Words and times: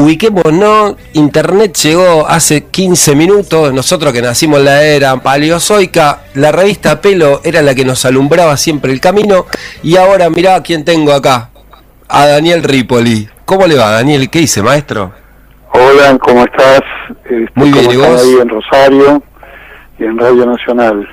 ubiquémonos, 0.00 0.96
Internet 1.12 1.76
llegó 1.76 2.26
hace 2.26 2.64
15 2.64 3.14
minutos, 3.14 3.72
nosotros 3.72 4.12
que 4.12 4.22
nacimos 4.22 4.60
en 4.60 4.64
la 4.64 4.82
era 4.82 5.16
paleozoica, 5.16 6.22
la 6.34 6.52
revista 6.52 7.00
Pelo 7.00 7.40
era 7.44 7.62
la 7.62 7.74
que 7.74 7.84
nos 7.84 8.04
alumbraba 8.04 8.56
siempre 8.56 8.92
el 8.92 9.00
camino 9.00 9.46
y 9.82 9.96
ahora 9.96 10.30
mirá 10.30 10.62
quién 10.62 10.84
tengo 10.84 11.12
acá, 11.12 11.50
a 12.08 12.26
Daniel 12.26 12.62
Ripoli. 12.62 13.28
¿Cómo 13.44 13.66
le 13.66 13.76
va 13.76 13.90
Daniel? 13.90 14.30
¿Qué 14.30 14.40
dice 14.40 14.62
maestro? 14.62 15.12
Hola, 15.72 16.18
¿cómo 16.18 16.44
estás? 16.44 16.80
Este, 17.24 17.50
Muy 17.54 17.72
bien, 17.72 17.90
¿y 17.90 17.96
vos? 17.96 18.22
Ahí 18.22 18.36
en 18.40 18.48
Rosario 18.48 19.22
y 19.98 20.04
en 20.04 20.18
Radio 20.18 20.46
Nacional. 20.46 21.08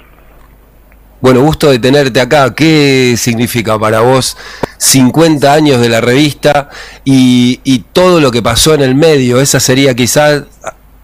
Bueno, 1.20 1.42
gusto 1.42 1.72
de 1.72 1.80
tenerte 1.80 2.22
acá. 2.22 2.54
¿Qué 2.54 3.16
significa 3.18 3.80
para 3.80 4.02
vos 4.02 4.38
50 4.78 5.52
años 5.52 5.82
de 5.82 5.90
la 5.90 6.00
revista 6.00 6.70
y, 7.04 7.60
y 7.64 7.80
todo 7.92 8.20
lo 8.20 8.32
que 8.32 8.42
pasó 8.42 8.76
en 8.76 8.82
el 8.82 8.96
medio? 8.96 9.42
Esa 9.42 9.60
sería 9.60 9.96
quizás 9.96 10.44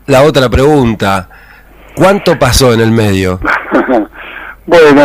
la 0.06 0.24
otra 0.24 0.50
pregunta. 0.50 1.30
¿Cuánto 1.96 2.38
pasó 2.38 2.74
en 2.74 2.82
el 2.82 2.92
medio? 2.92 3.40
bueno, 4.66 5.02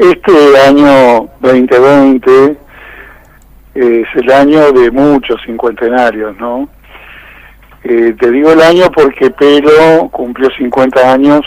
este 0.00 0.60
año 0.66 1.28
2020 1.40 2.56
es 3.74 4.06
el 4.14 4.32
año 4.32 4.72
de 4.72 4.90
muchos 4.90 5.40
cincuentenarios, 5.46 6.36
¿no? 6.38 6.68
Eh, 7.84 8.14
te 8.18 8.30
digo 8.30 8.52
el 8.52 8.60
año 8.60 8.90
porque 8.92 9.30
Pelo 9.30 10.08
cumplió 10.10 10.50
50 10.56 11.12
años 11.12 11.44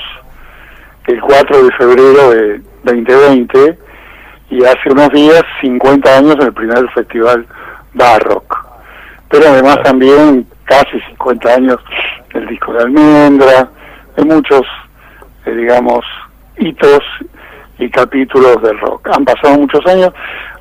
el 1.08 1.22
4 1.22 1.64
de 1.64 1.72
febrero 1.74 2.30
de 2.32 2.62
2020 2.86 3.78
y 4.50 4.64
hace 4.64 4.92
unos 4.92 5.10
días 5.10 5.44
50 5.62 6.18
años 6.18 6.36
el 6.40 6.54
primer 6.54 6.90
festival 6.92 7.46
Barrock. 7.94 8.66
Pero 9.30 9.50
además 9.50 9.82
también 9.84 10.46
casi 10.66 11.00
50 11.10 11.54
años 11.54 11.78
el 12.34 12.48
disco 12.48 12.74
de 12.74 12.84
Almendra, 12.84 13.70
de 14.16 14.24
muchos, 14.24 14.62
eh, 15.46 15.52
digamos, 15.52 16.06
hitos 16.58 17.02
y 17.80 17.90
capítulos 17.90 18.62
del 18.62 18.80
rock. 18.80 19.10
Han 19.16 19.26
pasado 19.26 19.58
muchos 19.58 19.86
años. 19.88 20.14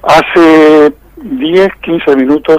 Hace 0.03 0.93
10, 1.17 1.69
15 1.83 2.17
minutos 2.17 2.59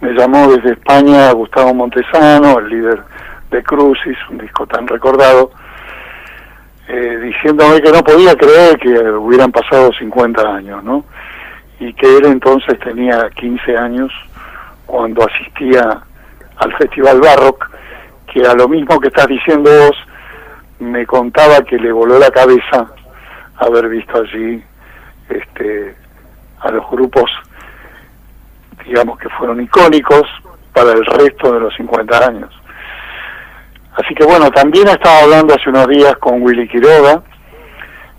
me 0.00 0.12
llamó 0.12 0.48
desde 0.48 0.72
España 0.72 1.32
Gustavo 1.32 1.74
Montesano, 1.74 2.58
el 2.58 2.68
líder 2.68 3.02
de 3.50 3.62
Crucis, 3.62 4.16
un 4.30 4.38
disco 4.38 4.66
tan 4.66 4.86
recordado, 4.86 5.50
eh, 6.88 7.18
diciéndome 7.22 7.80
que 7.80 7.90
no 7.90 8.02
podía 8.02 8.36
creer 8.36 8.78
que 8.78 8.90
hubieran 8.90 9.50
pasado 9.50 9.92
50 9.92 10.40
años, 10.42 10.84
¿no? 10.84 11.04
Y 11.80 11.92
que 11.94 12.16
él 12.16 12.26
entonces 12.26 12.78
tenía 12.78 13.28
15 13.30 13.76
años 13.76 14.12
cuando 14.86 15.24
asistía 15.24 16.00
al 16.56 16.76
Festival 16.76 17.20
Barrock, 17.20 17.70
que 18.32 18.46
a 18.46 18.54
lo 18.54 18.68
mismo 18.68 19.00
que 19.00 19.08
estás 19.08 19.26
diciendo 19.26 19.70
vos, 19.70 19.96
me 20.78 21.06
contaba 21.06 21.62
que 21.62 21.76
le 21.76 21.90
voló 21.90 22.18
la 22.18 22.30
cabeza 22.30 22.86
haber 23.56 23.88
visto 23.88 24.18
allí 24.18 24.62
este, 25.28 25.94
a 26.60 26.70
los 26.70 26.88
grupos, 26.90 27.30
digamos 28.84 29.18
que 29.18 29.28
fueron 29.30 29.60
icónicos 29.60 30.28
para 30.72 30.92
el 30.92 31.04
resto 31.04 31.52
de 31.52 31.60
los 31.60 31.74
50 31.74 32.26
años. 32.26 32.50
Así 33.96 34.14
que 34.14 34.24
bueno, 34.24 34.50
también 34.50 34.88
estaba 34.88 35.20
hablando 35.20 35.54
hace 35.54 35.70
unos 35.70 35.88
días 35.88 36.16
con 36.18 36.42
Willy 36.42 36.68
Quiroga, 36.68 37.22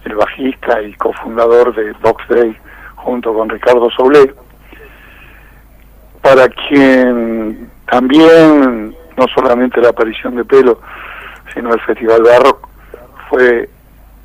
el 0.06 0.16
bajista 0.16 0.82
y 0.82 0.94
cofundador 0.94 1.76
de 1.76 1.92
Box 2.02 2.24
junto 2.96 3.34
con 3.34 3.48
Ricardo 3.48 3.90
Soblé, 3.92 4.34
para 6.22 6.48
quien 6.50 7.70
también 7.90 8.96
no 9.16 9.26
solamente 9.36 9.80
la 9.80 9.90
aparición 9.90 10.36
de 10.36 10.46
pelo, 10.46 10.82
sino 11.54 11.74
el 11.74 11.80
Festival 11.82 12.24
Barrock 12.24 12.68
fue 13.30 13.70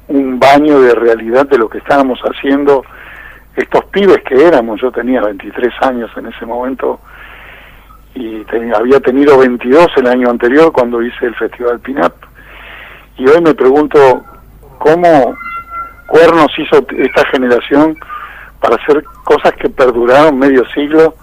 un 0.09 0.39
baño 0.39 0.81
de 0.81 0.95
realidad 0.95 1.47
de 1.47 1.59
lo 1.59 1.69
que 1.69 1.79
estábamos 1.79 2.19
haciendo 2.21 2.83
estos 3.57 3.85
pibes 3.87 4.23
que 4.23 4.47
éramos, 4.47 4.81
yo 4.81 4.91
tenía 4.91 5.21
23 5.21 5.73
años 5.83 6.11
en 6.17 6.27
ese 6.27 6.47
momento, 6.47 7.01
y 8.15 8.45
había 8.75 9.01
tenido 9.01 9.39
22 9.39 9.89
el 9.97 10.07
año 10.07 10.31
anterior 10.31 10.73
cuando 10.73 11.03
hice 11.03 11.27
el 11.27 11.35
Festival 11.35 11.81
Pinap. 11.81 12.13
Y 13.17 13.27
hoy 13.27 13.41
me 13.41 13.55
pregunto 13.55 14.25
cómo 14.79 15.37
Cuernos 16.13 16.53
hizo 16.59 16.85
esta 16.99 17.25
generación 17.29 17.97
para 18.61 18.77
hacer 18.77 19.03
cosas 19.25 19.53
que 19.55 19.71
perduraron 19.71 20.39
medio 20.39 20.63
siglo 20.75 21.15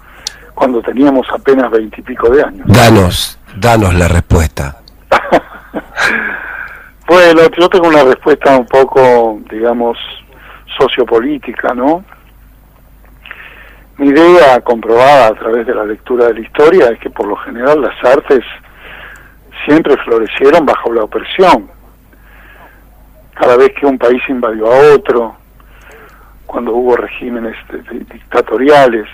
cuando 0.52 0.82
teníamos 0.82 1.28
apenas 1.32 1.70
veintipico 1.70 2.28
de 2.28 2.42
años. 2.42 2.66
Danos, 2.66 3.38
danos 3.56 3.94
la 3.94 4.08
respuesta. 4.08 4.78
bueno, 7.06 7.42
yo 7.56 7.68
tengo 7.68 7.86
una 7.86 8.02
respuesta 8.02 8.58
un 8.58 8.66
poco, 8.66 9.38
digamos, 9.48 9.96
sociopolítica, 10.76 11.72
¿no? 11.72 12.04
Mi 14.00 14.08
idea 14.08 14.58
comprobada 14.62 15.26
a 15.26 15.34
través 15.34 15.66
de 15.66 15.74
la 15.74 15.84
lectura 15.84 16.28
de 16.28 16.32
la 16.32 16.40
historia 16.40 16.88
es 16.88 16.98
que 17.00 17.10
por 17.10 17.26
lo 17.26 17.36
general 17.36 17.82
las 17.82 18.02
artes 18.02 18.42
siempre 19.66 19.94
florecieron 19.98 20.64
bajo 20.64 20.90
la 20.90 21.04
opresión. 21.04 21.70
Cada 23.34 23.58
vez 23.58 23.72
que 23.78 23.84
un 23.84 23.98
país 23.98 24.22
invadió 24.26 24.72
a 24.72 24.94
otro, 24.94 25.36
cuando 26.46 26.72
hubo 26.72 26.96
regímenes 26.96 27.54
dictatoriales, 28.10 29.06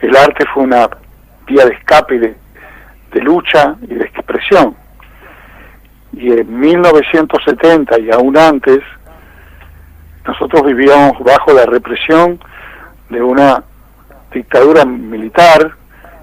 el 0.00 0.14
arte 0.14 0.44
fue 0.52 0.64
una 0.64 0.86
vía 1.46 1.64
de 1.64 1.72
escape, 1.72 2.18
de, 2.18 3.22
lucha 3.22 3.74
y 3.88 3.94
de 3.94 4.04
expresión. 4.04 4.76
Y 6.12 6.30
en 6.30 6.60
1970 6.60 8.00
y 8.00 8.10
aún 8.10 8.36
antes, 8.36 8.80
nosotros 10.26 10.62
vivíamos 10.62 11.18
bajo 11.20 11.54
la 11.54 11.64
represión 11.64 12.38
de 13.08 13.22
una 13.22 13.64
dictadura 14.34 14.84
militar, 14.84 15.72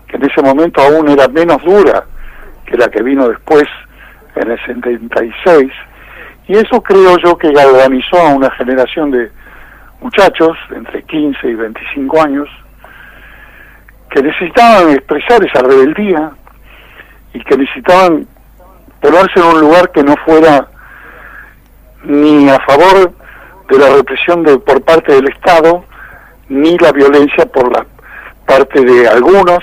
que 0.08 0.18
en 0.18 0.26
ese 0.26 0.42
momento 0.42 0.82
aún 0.82 1.10
era 1.10 1.28
menos 1.28 1.64
dura 1.64 2.04
que 2.66 2.78
la 2.78 2.90
que 2.90 3.02
vino 3.02 3.28
después 3.28 3.66
en 4.36 4.52
el 4.52 4.66
76, 4.66 5.72
y 6.48 6.58
eso 6.58 6.82
creo 6.82 7.18
yo 7.18 7.38
que 7.38 7.52
galvanizó 7.52 8.18
a 8.18 8.34
una 8.34 8.52
generación 8.52 9.12
de 9.12 9.32
muchachos 10.02 10.58
entre 10.76 11.04
15 11.04 11.48
y 11.48 11.56
25 11.56 12.22
años 12.22 12.50
que 14.10 14.22
necesitaban 14.22 14.92
expresar 14.92 15.44
esa 15.46 15.62
rebeldía 15.62 16.32
y 17.34 17.40
que 17.44 17.58
necesitaban 17.58 18.28
ponerse 19.00 19.40
en 19.40 19.46
un 19.46 19.62
lugar 19.62 19.92
que 19.92 20.04
no 20.04 20.16
fuera 20.26 20.68
ni 22.04 22.50
a 22.50 22.60
favor 22.60 23.14
de 23.70 23.78
la 23.78 23.96
represión 23.96 24.44
de, 24.44 24.58
por 24.60 24.82
parte 24.82 25.14
del 25.14 25.30
Estado, 25.30 25.86
ni 26.50 26.78
la 26.78 26.92
violencia 26.92 27.46
por 27.46 27.72
la 27.72 27.86
parte 28.52 28.84
de 28.84 29.08
algunos 29.08 29.60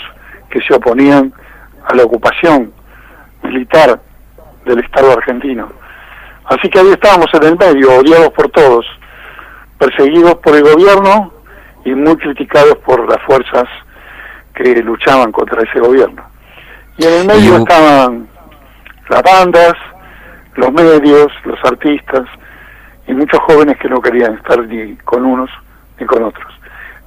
que 0.48 0.62
se 0.62 0.72
oponían 0.72 1.30
a 1.84 1.94
la 1.94 2.04
ocupación 2.04 2.72
militar 3.42 4.00
del 4.64 4.78
Estado 4.78 5.12
argentino. 5.12 5.68
Así 6.46 6.70
que 6.70 6.78
ahí 6.78 6.90
estábamos 6.92 7.26
en 7.34 7.42
el 7.44 7.58
medio, 7.58 7.98
odiados 7.98 8.30
por 8.30 8.48
todos, 8.48 8.86
perseguidos 9.78 10.36
por 10.36 10.56
el 10.56 10.62
gobierno 10.62 11.30
y 11.84 11.90
muy 11.90 12.16
criticados 12.16 12.78
por 12.78 13.06
las 13.06 13.22
fuerzas 13.24 13.64
que 14.54 14.82
luchaban 14.82 15.32
contra 15.32 15.62
ese 15.62 15.80
gobierno. 15.80 16.22
Y 16.96 17.04
en 17.04 17.12
el 17.12 17.26
medio 17.26 17.58
estaban 17.58 18.26
las 19.10 19.22
bandas, 19.22 19.74
los 20.54 20.72
medios, 20.72 21.30
los 21.44 21.62
artistas 21.62 22.24
y 23.06 23.12
muchos 23.12 23.38
jóvenes 23.40 23.76
que 23.76 23.88
no 23.90 24.00
querían 24.00 24.32
estar 24.34 24.66
ni 24.66 24.96
con 24.96 25.26
unos 25.26 25.50
ni 26.00 26.06
con 26.06 26.22
otros. 26.24 26.57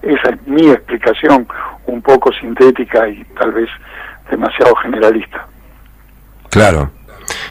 Esa 0.01 0.29
es 0.29 0.47
mi 0.47 0.69
explicación, 0.69 1.47
un 1.85 2.01
poco 2.01 2.31
sintética 2.33 3.07
y 3.07 3.23
tal 3.37 3.51
vez 3.51 3.69
demasiado 4.29 4.75
generalista. 4.75 5.45
Claro. 6.49 6.91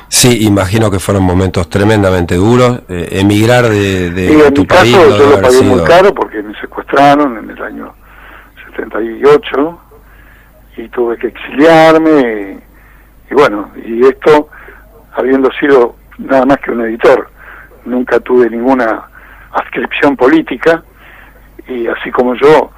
Sí, 0.08 0.44
imagino 0.44 0.91
que 0.91 0.99
fueron 0.99 1.23
momentos 1.23 1.69
tremendamente 1.70 2.35
duros. 2.35 2.82
Eh, 2.88 3.08
emigrar 3.12 3.69
de, 3.69 4.11
de 4.11 4.47
en 4.47 4.55
tu 4.55 4.62
mi 4.62 4.67
país. 4.67 4.97
Caso, 4.97 5.19
yo 5.19 5.31
lo 5.31 5.41
pagué 5.41 5.62
muy 5.62 5.85
caro 5.85 6.12
porque 6.12 6.43
me 6.43 6.58
secuestraron 6.61 7.38
en 7.38 7.50
el 7.50 7.62
año 7.62 7.94
78 8.75 9.81
y 10.76 10.88
tuve 10.88 11.17
que 11.17 11.29
exiliarme. 11.29 12.58
y 13.31 13.35
bueno, 13.35 13.70
y 13.85 14.05
esto 14.05 14.49
habiendo 15.14 15.50
sido 15.52 15.97
nada 16.19 16.44
más 16.44 16.58
que 16.58 16.73
un 16.73 16.82
editor, 16.82 17.31
nunca 17.85 18.19
tuve 18.20 18.50
ninguna 18.50 19.05
adscripción 19.52 20.17
política 20.17 20.82
y 21.70 21.87
así 21.87 22.11
como 22.11 22.34
yo, 22.34 22.70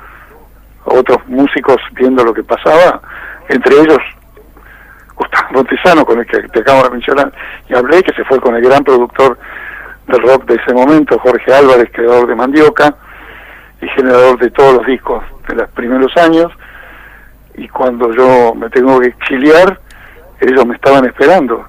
otros 0.84 1.26
músicos 1.26 1.76
viendo 1.92 2.22
lo 2.24 2.34
que 2.34 2.44
pasaba, 2.44 3.00
entre 3.48 3.80
ellos 3.80 3.98
Gustavo 5.16 5.48
Montesano, 5.52 6.04
con 6.04 6.18
el 6.18 6.26
que 6.26 6.42
te 6.48 6.60
acabo 6.60 6.82
de 6.84 6.90
mencionar, 6.90 7.32
y 7.68 7.74
hablé, 7.74 8.02
que 8.02 8.12
se 8.14 8.24
fue 8.24 8.38
con 8.40 8.54
el 8.54 8.62
gran 8.62 8.84
productor 8.84 9.38
del 10.06 10.22
rock 10.22 10.44
de 10.44 10.56
ese 10.56 10.74
momento, 10.74 11.18
Jorge 11.18 11.52
Álvarez, 11.52 11.90
creador 11.92 12.26
de 12.26 12.34
Mandioca 12.34 12.94
y 13.80 13.88
generador 13.88 14.38
de 14.38 14.50
todos 14.50 14.74
los 14.74 14.86
discos 14.86 15.24
de 15.48 15.54
los 15.54 15.68
primeros 15.70 16.14
años, 16.16 16.52
y 17.54 17.68
cuando 17.68 18.12
yo 18.12 18.54
me 18.54 18.68
tengo 18.70 19.00
que 19.00 19.08
exiliar, 19.08 19.78
ellos 20.40 20.66
me 20.66 20.74
estaban 20.74 21.04
esperando 21.04 21.66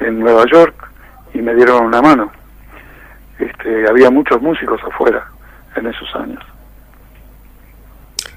en 0.00 0.18
Nueva 0.18 0.44
York 0.46 0.74
y 1.34 1.38
me 1.38 1.54
dieron 1.54 1.84
una 1.84 2.00
mano. 2.00 2.32
Este, 3.38 3.88
había 3.88 4.10
muchos 4.10 4.40
músicos 4.40 4.80
afuera 4.84 5.26
en 5.76 5.86
esos 5.86 6.08
años. 6.14 6.42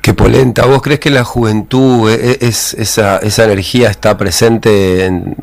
Qué 0.02 0.14
polenta. 0.14 0.66
¿Vos 0.66 0.82
crees 0.82 1.00
que 1.00 1.10
la 1.10 1.24
juventud, 1.24 2.12
e, 2.12 2.32
e, 2.32 2.38
es, 2.42 2.74
esa, 2.74 3.20
esa 3.20 3.46
energía 3.46 3.90
está 3.90 4.18
presente 4.18 5.06
en, 5.06 5.36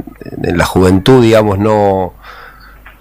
la 0.42 0.66
juventud, 0.66 1.22
digamos, 1.22 1.58
no, 1.58 2.12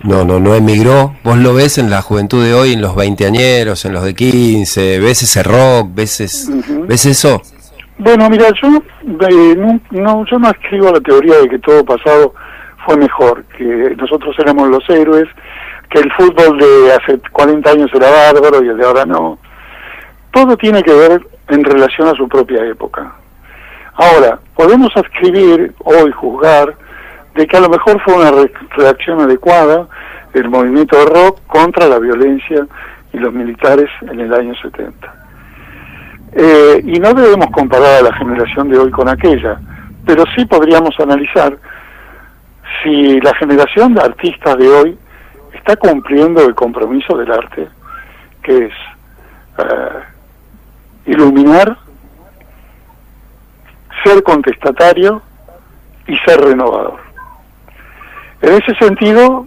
no, 0.03 0.23
no, 0.23 0.39
no 0.39 0.55
emigró? 0.55 1.15
¿Vos 1.23 1.37
lo 1.37 1.53
ves 1.53 1.77
en 1.77 1.89
la 1.89 2.01
juventud 2.01 2.43
de 2.43 2.53
hoy, 2.53 2.73
en 2.73 2.81
los 2.81 2.95
veinteañeros, 2.95 3.83
en 3.83 3.91
los 3.91 4.05
de 4.05 4.15
15? 4.15 4.99
¿Ves 4.99 5.23
ese 5.23 5.43
rock? 5.43 5.89
¿Ves, 5.93 6.49
¿ves 6.87 7.05
eso? 7.05 7.41
Bueno, 7.97 8.29
mira, 8.29 8.47
yo 8.61 8.69
no, 9.91 10.25
yo 10.25 10.39
no 10.39 10.49
escribo 10.49 10.93
la 10.93 11.01
teoría 11.01 11.39
de 11.39 11.49
que 11.49 11.59
todo 11.59 11.83
pasado 11.83 12.33
fue 12.85 12.95
mejor, 12.95 13.43
que 13.57 13.95
nosotros 13.97 14.33
éramos 14.39 14.69
los 14.69 14.89
héroes, 14.89 15.27
que 15.89 15.99
el 15.99 16.11
fútbol 16.13 16.57
de 16.59 16.93
hace 16.93 17.19
40 17.31 17.71
años 17.71 17.91
era 17.93 18.09
bárbaro 18.09 18.63
y 18.63 18.69
el 18.69 18.77
de 18.77 18.85
ahora 18.85 19.05
no. 19.05 19.39
Todo 20.31 20.55
tiene 20.57 20.83
que 20.83 20.93
ver 20.93 21.21
en 21.47 21.63
relación 21.63 22.07
a 22.07 22.13
su 22.13 22.27
propia 22.27 22.65
época. 22.65 23.11
Ahora, 23.95 24.39
podemos 24.55 24.95
escribir 24.95 25.73
hoy, 25.79 26.11
juzgar, 26.11 26.75
de 27.35 27.47
que 27.47 27.57
a 27.57 27.61
lo 27.61 27.69
mejor 27.69 28.01
fue 28.01 28.15
una 28.15 28.31
reacción 28.77 29.21
adecuada 29.21 29.87
el 30.33 30.49
movimiento 30.49 30.97
de 30.97 31.05
rock 31.05 31.39
contra 31.47 31.87
la 31.87 31.99
violencia 31.99 32.67
y 33.13 33.17
los 33.17 33.33
militares 33.33 33.89
en 34.01 34.19
el 34.19 34.33
año 34.33 34.53
70. 34.61 35.15
Eh, 36.33 36.81
y 36.85 36.99
no 36.99 37.13
debemos 37.13 37.47
comparar 37.51 37.99
a 37.99 38.01
la 38.03 38.13
generación 38.13 38.69
de 38.69 38.77
hoy 38.77 38.91
con 38.91 39.09
aquella, 39.09 39.59
pero 40.05 40.23
sí 40.35 40.45
podríamos 40.45 40.97
analizar 40.99 41.57
si 42.83 43.19
la 43.21 43.33
generación 43.35 43.95
de 43.95 44.01
artistas 44.01 44.57
de 44.57 44.69
hoy 44.69 44.97
está 45.69 45.75
cumpliendo 45.75 46.43
el 46.45 46.55
compromiso 46.55 47.15
del 47.15 47.31
arte, 47.31 47.67
que 48.41 48.65
es 48.65 48.73
eh, 49.59 49.99
iluminar, 51.05 51.77
ser 54.03 54.23
contestatario 54.23 55.21
y 56.07 56.17
ser 56.19 56.41
renovador. 56.41 56.99
En 58.41 58.53
ese 58.53 58.73
sentido, 58.75 59.45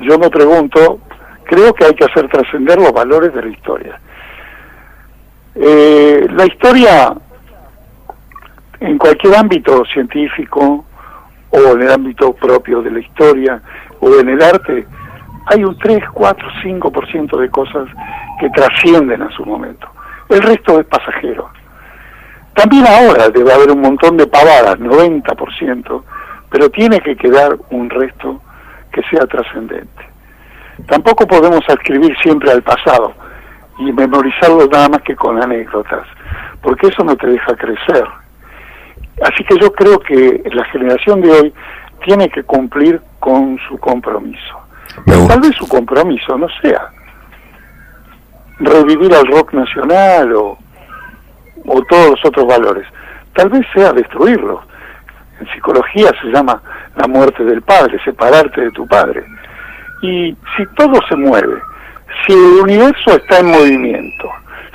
yo 0.00 0.18
me 0.18 0.28
pregunto, 0.28 1.00
creo 1.44 1.72
que 1.72 1.86
hay 1.86 1.94
que 1.94 2.04
hacer 2.04 2.28
trascender 2.28 2.78
los 2.78 2.92
valores 2.92 3.32
de 3.32 3.42
la 3.42 3.48
historia. 3.48 4.00
Eh, 5.54 6.26
la 6.32 6.44
historia, 6.44 7.14
en 8.80 8.98
cualquier 8.98 9.36
ámbito 9.36 9.84
científico 9.86 10.84
o 11.48 11.58
en 11.58 11.80
el 11.80 11.90
ámbito 11.90 12.34
propio 12.34 12.82
de 12.82 12.90
la 12.90 12.98
historia 12.98 13.62
o 14.00 14.14
en 14.16 14.28
el 14.28 14.42
arte, 14.42 14.86
hay 15.46 15.64
un 15.64 15.78
3, 15.78 16.02
4, 16.12 16.48
5% 16.62 17.38
de 17.38 17.50
cosas 17.50 17.88
que 18.40 18.50
trascienden 18.50 19.22
a 19.22 19.30
su 19.30 19.44
momento. 19.44 19.88
El 20.28 20.42
resto 20.42 20.80
es 20.80 20.86
pasajero. 20.86 21.48
También 22.54 22.86
ahora 22.86 23.28
debe 23.28 23.52
haber 23.52 23.70
un 23.70 23.80
montón 23.80 24.16
de 24.16 24.26
pavadas, 24.26 24.78
90%, 24.78 26.02
pero 26.50 26.70
tiene 26.70 27.00
que 27.00 27.16
quedar 27.16 27.56
un 27.70 27.88
resto 27.90 28.40
que 28.92 29.02
sea 29.10 29.26
trascendente. 29.26 30.08
Tampoco 30.88 31.26
podemos 31.26 31.60
escribir 31.68 32.16
siempre 32.22 32.50
al 32.50 32.62
pasado 32.62 33.14
y 33.78 33.92
memorizarlo 33.92 34.66
nada 34.66 34.88
más 34.88 35.02
que 35.02 35.14
con 35.14 35.40
anécdotas, 35.42 36.06
porque 36.62 36.88
eso 36.88 37.04
no 37.04 37.16
te 37.16 37.28
deja 37.28 37.54
crecer. 37.54 38.04
Así 39.22 39.44
que 39.44 39.58
yo 39.60 39.72
creo 39.72 39.98
que 40.00 40.42
la 40.52 40.64
generación 40.66 41.20
de 41.20 41.30
hoy 41.30 41.54
tiene 42.04 42.28
que 42.28 42.42
cumplir 42.42 43.00
con 43.20 43.58
su 43.68 43.78
compromiso. 43.78 44.65
Tal 45.04 45.40
vez 45.40 45.54
su 45.56 45.68
compromiso 45.68 46.38
no 46.38 46.48
sea 46.60 46.90
revivir 48.58 49.14
al 49.14 49.26
rock 49.26 49.52
nacional 49.52 50.32
o, 50.34 50.58
o 51.66 51.82
todos 51.82 52.10
los 52.10 52.24
otros 52.24 52.46
valores. 52.46 52.86
Tal 53.34 53.50
vez 53.50 53.66
sea 53.74 53.92
destruirlo. 53.92 54.62
En 55.40 55.46
psicología 55.52 56.10
se 56.22 56.28
llama 56.28 56.62
la 56.96 57.06
muerte 57.06 57.44
del 57.44 57.60
padre, 57.60 58.02
separarte 58.02 58.62
de 58.62 58.70
tu 58.70 58.86
padre. 58.86 59.24
Y 60.02 60.34
si 60.56 60.66
todo 60.76 60.94
se 61.08 61.16
mueve, 61.16 61.60
si 62.26 62.32
el 62.32 62.62
universo 62.62 63.16
está 63.16 63.40
en 63.40 63.50
movimiento, 63.50 64.30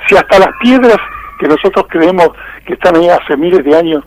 si 0.06 0.16
hasta 0.16 0.38
las 0.38 0.50
piedras 0.60 0.98
que 1.38 1.48
nosotros 1.48 1.86
creemos 1.88 2.30
que 2.64 2.74
están 2.74 2.96
ahí 2.96 3.08
hace 3.08 3.36
miles 3.36 3.64
de 3.64 3.76
años, 3.76 4.04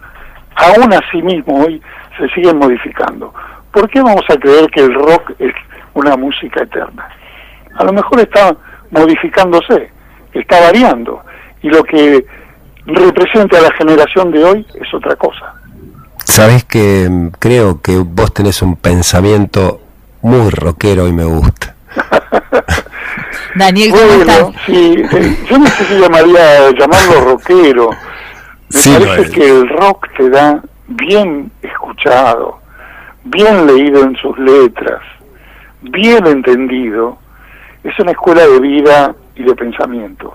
aún 0.55 0.93
así 0.93 1.21
mismo 1.21 1.65
hoy 1.65 1.81
se 2.17 2.29
siguen 2.29 2.57
modificando, 2.57 3.33
¿por 3.71 3.89
qué 3.89 4.01
vamos 4.01 4.23
a 4.29 4.37
creer 4.37 4.69
que 4.71 4.81
el 4.81 4.93
rock 4.93 5.31
es 5.39 5.53
una 5.95 6.15
música 6.15 6.63
eterna? 6.63 7.09
A 7.75 7.83
lo 7.83 7.91
mejor 7.91 8.19
está 8.19 8.55
modificándose, 8.91 9.91
está 10.33 10.61
variando, 10.61 11.21
y 11.61 11.69
lo 11.69 11.83
que 11.83 12.25
representa 12.85 13.57
a 13.57 13.61
la 13.61 13.71
generación 13.73 14.31
de 14.31 14.43
hoy 14.43 14.67
es 14.75 14.93
otra 14.93 15.15
cosa. 15.15 15.53
Sabes 16.23 16.63
que 16.63 17.07
mm, 17.09 17.27
creo 17.39 17.81
que 17.81 17.97
vos 17.97 18.33
tenés 18.33 18.61
un 18.61 18.75
pensamiento 18.75 19.81
muy 20.21 20.49
rockero 20.49 21.07
y 21.07 21.13
me 21.13 21.23
gusta. 21.23 21.75
Daniel, 23.55 23.91
¿cómo 23.91 24.53
Sí, 24.65 24.95
eh, 25.11 25.37
yo 25.49 25.57
no 25.57 25.67
sé 25.67 25.85
si 25.85 25.99
llamaría 25.99 26.71
llamarlo 26.71 27.21
rockero. 27.21 27.89
Me 28.69 29.05
parece 29.05 29.31
que 29.31 29.47
el 29.47 29.69
rock 29.69 30.07
te 30.17 30.29
da 30.29 30.61
bien 30.87 31.51
escuchado, 31.61 32.59
bien 33.23 33.65
leído 33.67 34.03
en 34.03 34.15
sus 34.17 34.37
letras, 34.37 35.01
bien 35.91 36.25
entendido, 36.27 37.17
es 37.83 37.97
una 37.99 38.11
escuela 38.11 38.45
de 38.47 38.59
vida 38.59 39.15
y 39.35 39.43
de 39.43 39.55
pensamiento. 39.55 40.33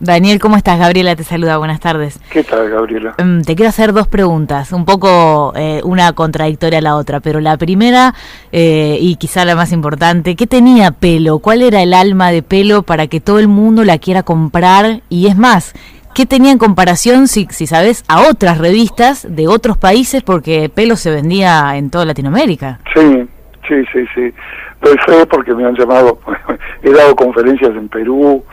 Daniel, 0.00 0.38
¿cómo 0.38 0.56
estás? 0.56 0.78
Gabriela 0.78 1.16
te 1.16 1.24
saluda, 1.24 1.58
buenas 1.58 1.80
tardes. 1.80 2.20
¿Qué 2.30 2.44
tal, 2.44 2.70
Gabriela? 2.70 3.14
Mm, 3.18 3.40
te 3.42 3.56
quiero 3.56 3.68
hacer 3.68 3.92
dos 3.92 4.06
preguntas, 4.06 4.72
un 4.72 4.84
poco 4.84 5.52
eh, 5.56 5.80
una 5.82 6.12
contradictoria 6.12 6.78
a 6.78 6.82
la 6.82 6.94
otra, 6.94 7.18
pero 7.18 7.40
la 7.40 7.56
primera, 7.56 8.14
eh, 8.52 8.96
y 9.00 9.16
quizá 9.16 9.44
la 9.44 9.56
más 9.56 9.72
importante, 9.72 10.36
¿qué 10.36 10.46
tenía 10.46 10.92
pelo? 10.92 11.40
¿Cuál 11.40 11.62
era 11.62 11.82
el 11.82 11.94
alma 11.94 12.30
de 12.30 12.42
pelo 12.42 12.84
para 12.84 13.08
que 13.08 13.20
todo 13.20 13.40
el 13.40 13.48
mundo 13.48 13.82
la 13.82 13.98
quiera 13.98 14.22
comprar? 14.22 15.00
Y 15.08 15.26
es 15.26 15.36
más, 15.36 15.74
¿qué 16.14 16.26
tenía 16.26 16.52
en 16.52 16.58
comparación, 16.58 17.26
si, 17.26 17.48
si 17.50 17.66
sabes, 17.66 18.04
a 18.06 18.28
otras 18.28 18.58
revistas 18.58 19.26
de 19.28 19.48
otros 19.48 19.78
países? 19.78 20.22
Porque 20.22 20.68
pelo 20.68 20.94
se 20.94 21.10
vendía 21.10 21.76
en 21.76 21.90
toda 21.90 22.04
Latinoamérica. 22.04 22.78
Sí, 22.94 23.27
sí, 23.68 23.84
sí, 23.92 24.06
sí. 24.14 24.34
Doy 24.80 24.96
fe 25.06 25.26
porque 25.26 25.54
me 25.54 25.64
han 25.64 25.74
llamado, 25.74 26.18
he 26.82 26.90
dado 26.90 27.14
conferencias 27.14 27.70
en 27.70 27.88
Perú, 27.88 28.44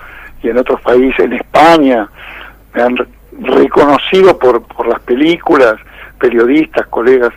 y 0.42 0.50
en 0.50 0.58
otros 0.58 0.80
países, 0.82 1.20
en 1.20 1.34
España, 1.34 2.08
me 2.74 2.82
han 2.82 2.96
reconocido 3.40 4.38
por, 4.38 4.62
por 4.64 4.88
las 4.88 5.00
películas, 5.02 5.76
periodistas, 6.20 6.88
colegas 6.88 7.34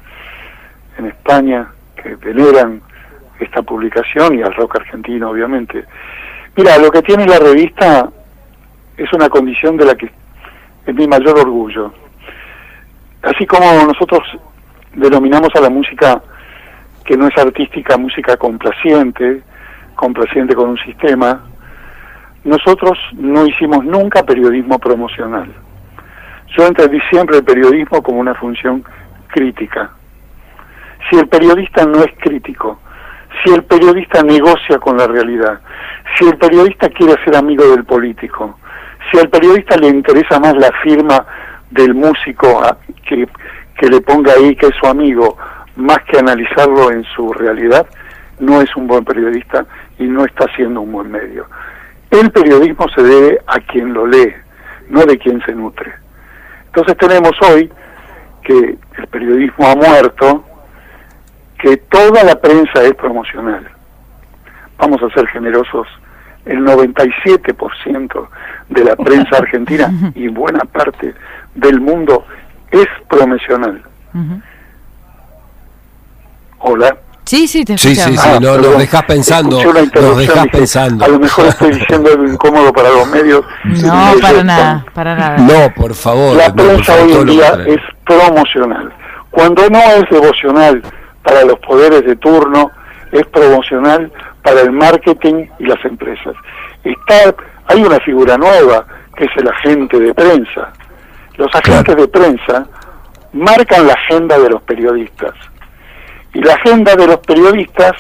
en 0.99 1.07
España 1.07 1.69
que 1.97 2.17
veneran 2.17 2.83
esta 3.41 3.63
publicación 3.63 4.39
y 4.39 4.43
al 4.43 4.55
rock 4.55 4.77
argentino, 4.77 5.31
obviamente. 5.31 5.85
Mira, 6.57 6.77
lo 6.79 6.91
que 6.91 7.03
tiene 7.03 7.27
la 7.27 7.39
revista 7.39 8.09
es 8.97 9.13
una 9.13 9.29
condición 9.29 9.77
de 9.77 9.85
la 9.87 9.95
que 9.95 10.11
es 10.87 10.95
mi 10.95 11.07
mayor 11.07 11.39
orgullo. 11.39 11.93
Así 13.23 13.47
como 13.47 13.65
nosotros 13.85 14.23
denominamos 14.95 15.51
a 15.55 15.61
la 15.61 15.71
música 15.71 16.21
que 17.09 17.17
no 17.17 17.27
es 17.27 17.39
artística, 17.39 17.97
música 17.97 18.37
complaciente, 18.37 19.41
complaciente 19.95 20.55
con 20.55 20.69
un 20.69 20.77
sistema, 20.77 21.41
nosotros 22.45 22.99
no 23.15 23.47
hicimos 23.47 23.83
nunca 23.83 24.25
periodismo 24.25 24.79
promocional. 24.79 25.51
Yo 26.55 26.67
entendí 26.67 27.01
siempre 27.09 27.39
el 27.39 27.45
periodismo 27.45 28.03
como 28.03 28.19
una 28.21 28.35
función 28.35 28.85
crítica. 29.29 29.91
Si 31.09 31.17
el 31.17 31.29
periodista 31.29 31.87
no 31.87 32.05
es 32.05 32.13
crítico, 32.21 32.79
si 33.43 33.55
el 33.55 33.65
periodista 33.65 34.23
negocia 34.23 34.79
con 34.79 34.99
la 34.99 35.07
realidad, 35.07 35.61
si 36.19 36.27
el 36.27 36.37
periodista 36.37 36.91
quiere 36.91 37.15
ser 37.25 37.37
amigo 37.37 37.71
del 37.71 37.85
político, 37.85 38.59
si 39.11 39.19
al 39.19 39.31
periodista 39.31 39.79
le 39.79 39.89
interesa 39.89 40.39
más 40.39 40.55
la 40.59 40.71
firma 40.83 41.25
del 41.71 41.95
músico 41.95 42.63
que, 43.09 43.27
que 43.79 43.89
le 43.89 44.03
ponga 44.03 44.35
ahí 44.35 44.55
que 44.57 44.67
es 44.67 44.77
su 44.79 44.87
amigo, 44.87 45.39
más 45.79 45.99
que 46.05 46.19
analizarlo 46.19 46.91
en 46.91 47.05
su 47.05 47.33
realidad, 47.33 47.87
no 48.41 48.61
es 48.61 48.75
un 48.77 48.87
buen 48.87 49.05
periodista 49.05 49.65
y 49.99 50.05
no 50.05 50.25
está 50.25 50.47
siendo 50.55 50.81
un 50.81 50.93
buen 50.93 51.11
medio. 51.11 51.47
El 52.11 52.31
periodismo 52.31 52.89
se 52.95 53.03
debe 53.03 53.41
a 53.47 53.61
quien 53.61 53.93
lo 53.93 54.07
lee, 54.07 54.35
no 54.89 55.05
de 55.05 55.19
quien 55.19 55.41
se 55.45 55.55
nutre. 55.55 55.93
Entonces 56.67 56.97
tenemos 56.97 57.33
hoy 57.43 57.71
que 58.43 58.77
el 58.97 59.07
periodismo 59.07 59.69
ha 59.69 59.77
muerto, 59.77 60.45
que 61.59 61.77
toda 61.77 62.25
la 62.25 62.41
prensa 62.41 62.83
es 62.83 62.95
promocional. 62.95 63.69
Vamos 64.79 65.01
a 65.03 65.15
ser 65.15 65.29
generosos 65.29 65.87
el 66.45 66.61
97% 66.61 68.29
de 68.69 68.85
la 68.85 68.97
prensa 68.97 69.37
argentina 69.39 69.93
y 70.15 70.29
buena 70.29 70.61
parte 70.61 71.15
del 71.55 71.81
mundo 71.81 72.25
es 72.71 72.89
promocional. 73.09 73.83
Hola. 76.61 76.97
Sí, 77.25 77.47
sí, 77.47 77.63
te 77.65 77.77
Sí, 77.77 77.95
sí, 77.95 78.17
sí, 78.17 78.19
Ah, 78.19 78.39
no, 78.41 78.53
perdón. 78.55 78.71
nos 78.73 78.79
dejás 78.79 79.05
pensando, 79.05 79.63
nos 79.63 80.17
dejás 80.17 80.45
dije, 80.45 80.49
pensando. 80.51 81.05
A 81.05 81.09
lo 81.09 81.19
mejor 81.19 81.47
estoy 81.47 81.73
diciendo 81.75 82.11
algo 82.11 82.25
incómodo 82.27 82.73
para 82.73 82.89
los 82.89 83.07
medios. 83.09 83.45
No, 83.65 83.93
para 84.21 84.31
ellos 84.33 84.45
nada, 84.47 84.85
para 84.95 85.15
nada. 85.15 85.37
No, 85.37 85.75
por 85.75 85.95
favor. 85.95 86.37
La 86.37 86.49
no, 86.49 86.55
prensa 86.55 86.95
hoy 86.95 87.13
en 87.13 87.27
día 87.27 87.59
es 87.67 87.81
promocional. 88.07 88.91
Cuando 89.31 89.69
no 89.69 89.79
es 89.79 90.05
devocional 90.11 90.83
para 91.23 91.45
los 91.45 91.59
poderes 91.59 92.03
de 92.07 92.17
turno, 92.17 92.71
es 93.13 93.27
promocional 93.27 94.11
para 94.43 94.63
el 94.63 94.73
marketing 94.73 95.47
y 95.59 95.67
las 95.67 95.85
empresas. 95.85 96.35
Está, 96.83 97.35
hay 97.67 97.83
una 97.83 98.01
figura 98.01 98.39
nueva 98.39 98.87
que 99.15 99.25
es 99.27 99.31
el 99.37 99.49
agente 99.49 99.99
de 100.01 100.15
prensa. 100.15 100.73
Los 101.37 101.55
agentes 101.55 101.95
de 101.95 102.09
prensa 102.09 102.67
marcan 103.35 103.87
la 103.87 103.93
agenda 103.93 104.39
de 104.39 104.49
los 104.49 104.63
periodistas. 104.63 105.35
Y 106.35 106.41
la 106.41 106.55
agenda 106.55 106.95
de 106.95 107.07
los 107.07 107.19
periodistas 107.19 107.93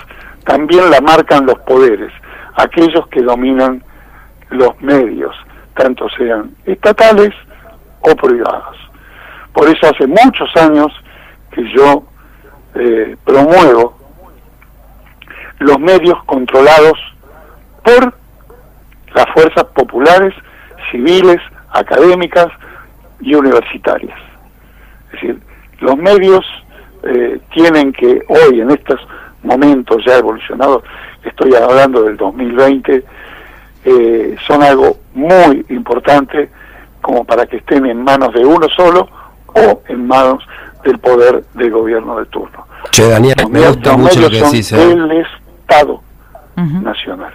también 0.44 0.90
la 0.90 1.00
marcan 1.00 1.46
los 1.46 1.58
poderes, 1.60 2.12
aquellos 2.54 3.06
que 3.08 3.22
dominan 3.22 3.82
los 4.50 4.80
medios, 4.80 5.34
tanto 5.74 6.08
sean 6.10 6.54
estatales 6.64 7.34
o 8.00 8.14
privados. 8.16 8.76
Por 9.52 9.68
eso 9.68 9.86
hace 9.86 10.06
muchos 10.06 10.48
años 10.56 10.92
que 11.50 11.62
yo 11.72 12.04
eh, 12.74 13.16
promuevo 13.24 13.98
los 15.58 15.78
medios 15.80 16.22
controlados 16.24 16.98
por 17.82 18.14
las 19.14 19.26
fuerzas 19.34 19.64
populares, 19.74 20.34
civiles, 20.90 21.40
académicas 21.70 22.48
y 23.20 23.34
universitarias. 23.34 24.18
Es 25.06 25.12
decir, 25.12 25.40
los 25.80 25.96
medios 25.96 26.44
eh, 27.02 27.40
tienen 27.52 27.92
que 27.92 28.22
hoy, 28.28 28.60
en 28.60 28.70
estos 28.70 29.00
momentos 29.42 30.02
ya 30.06 30.18
evolucionados, 30.18 30.82
estoy 31.24 31.54
hablando 31.54 32.02
del 32.02 32.16
2020, 32.16 33.04
eh, 33.84 34.36
son 34.46 34.62
algo 34.62 34.98
muy 35.14 35.64
importante 35.68 36.50
como 37.00 37.24
para 37.24 37.46
que 37.46 37.58
estén 37.58 37.86
en 37.86 38.02
manos 38.02 38.34
de 38.34 38.44
uno 38.44 38.66
solo 38.76 39.08
o 39.46 39.82
en 39.88 40.06
manos 40.06 40.44
del 40.84 40.98
poder 40.98 41.44
del 41.54 41.70
gobierno 41.70 42.18
de 42.18 42.26
turno. 42.26 42.66
Che, 42.90 43.08
Daniel, 43.08 43.36
Los 43.40 43.50
me 43.50 43.66
gusta 43.66 43.90
los 43.92 43.98
mucho 43.98 44.20
lo 44.20 44.30
que 44.30 44.42
decís. 44.42 44.72
¿eh? 44.72 44.76
del 44.76 45.10
Estado 45.12 46.02
nacional. 46.56 47.32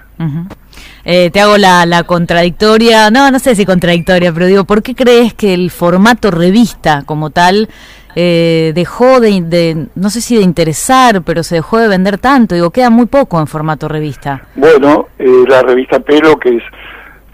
Eh, 1.06 1.32
te 1.32 1.42
hago 1.42 1.58
la, 1.58 1.86
la 1.86 2.04
contradictoria, 2.04 3.10
no, 3.10 3.30
no 3.30 3.40
sé 3.40 3.56
si 3.56 3.66
contradictoria, 3.66 4.32
pero 4.34 4.46
digo, 4.46 4.64
¿por 4.64 4.84
qué 4.84 4.96
crees 4.96 5.34
que 5.34 5.54
el 5.54 5.70
formato 5.70 6.32
revista 6.32 7.04
como 7.06 7.30
tal 7.30 7.70
eh, 8.16 8.72
dejó 8.76 9.20
de, 9.20 9.42
de, 9.42 9.88
no 9.96 10.10
sé 10.10 10.22
si 10.22 10.36
de 10.38 10.44
interesar, 10.44 11.22
pero 11.24 11.44
se 11.44 11.56
dejó 11.56 11.78
de 11.80 11.88
vender 11.88 12.18
tanto? 12.18 12.56
Digo, 12.56 12.70
queda 12.72 12.90
muy 12.90 13.06
poco 13.08 13.40
en 13.40 13.48
formato 13.48 13.88
revista. 13.88 14.42
Bueno, 14.56 15.08
eh, 15.20 15.44
la 15.48 15.62
revista 15.62 16.00
Pelo, 16.00 16.38
que 16.38 16.58
es 16.58 16.64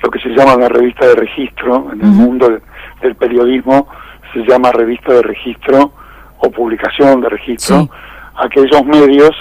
lo 0.02 0.10
que 0.10 0.20
se 0.20 0.30
llama 0.30 0.56
la 0.56 0.70
revista 0.70 1.06
de 1.08 1.16
registro 1.16 1.90
en 1.94 2.02
el 2.02 2.08
mundo 2.08 2.50
del, 2.50 2.62
del 3.02 3.16
periodismo, 3.16 3.88
se 4.34 4.40
llama 4.42 4.72
revista 4.72 5.14
de 5.14 5.22
registro 5.22 5.92
o 6.38 6.52
publicación 6.52 7.22
de 7.22 7.30
registro, 7.30 7.82
Sí. 7.82 7.90
aquellos 8.38 8.86
medios 8.86 9.32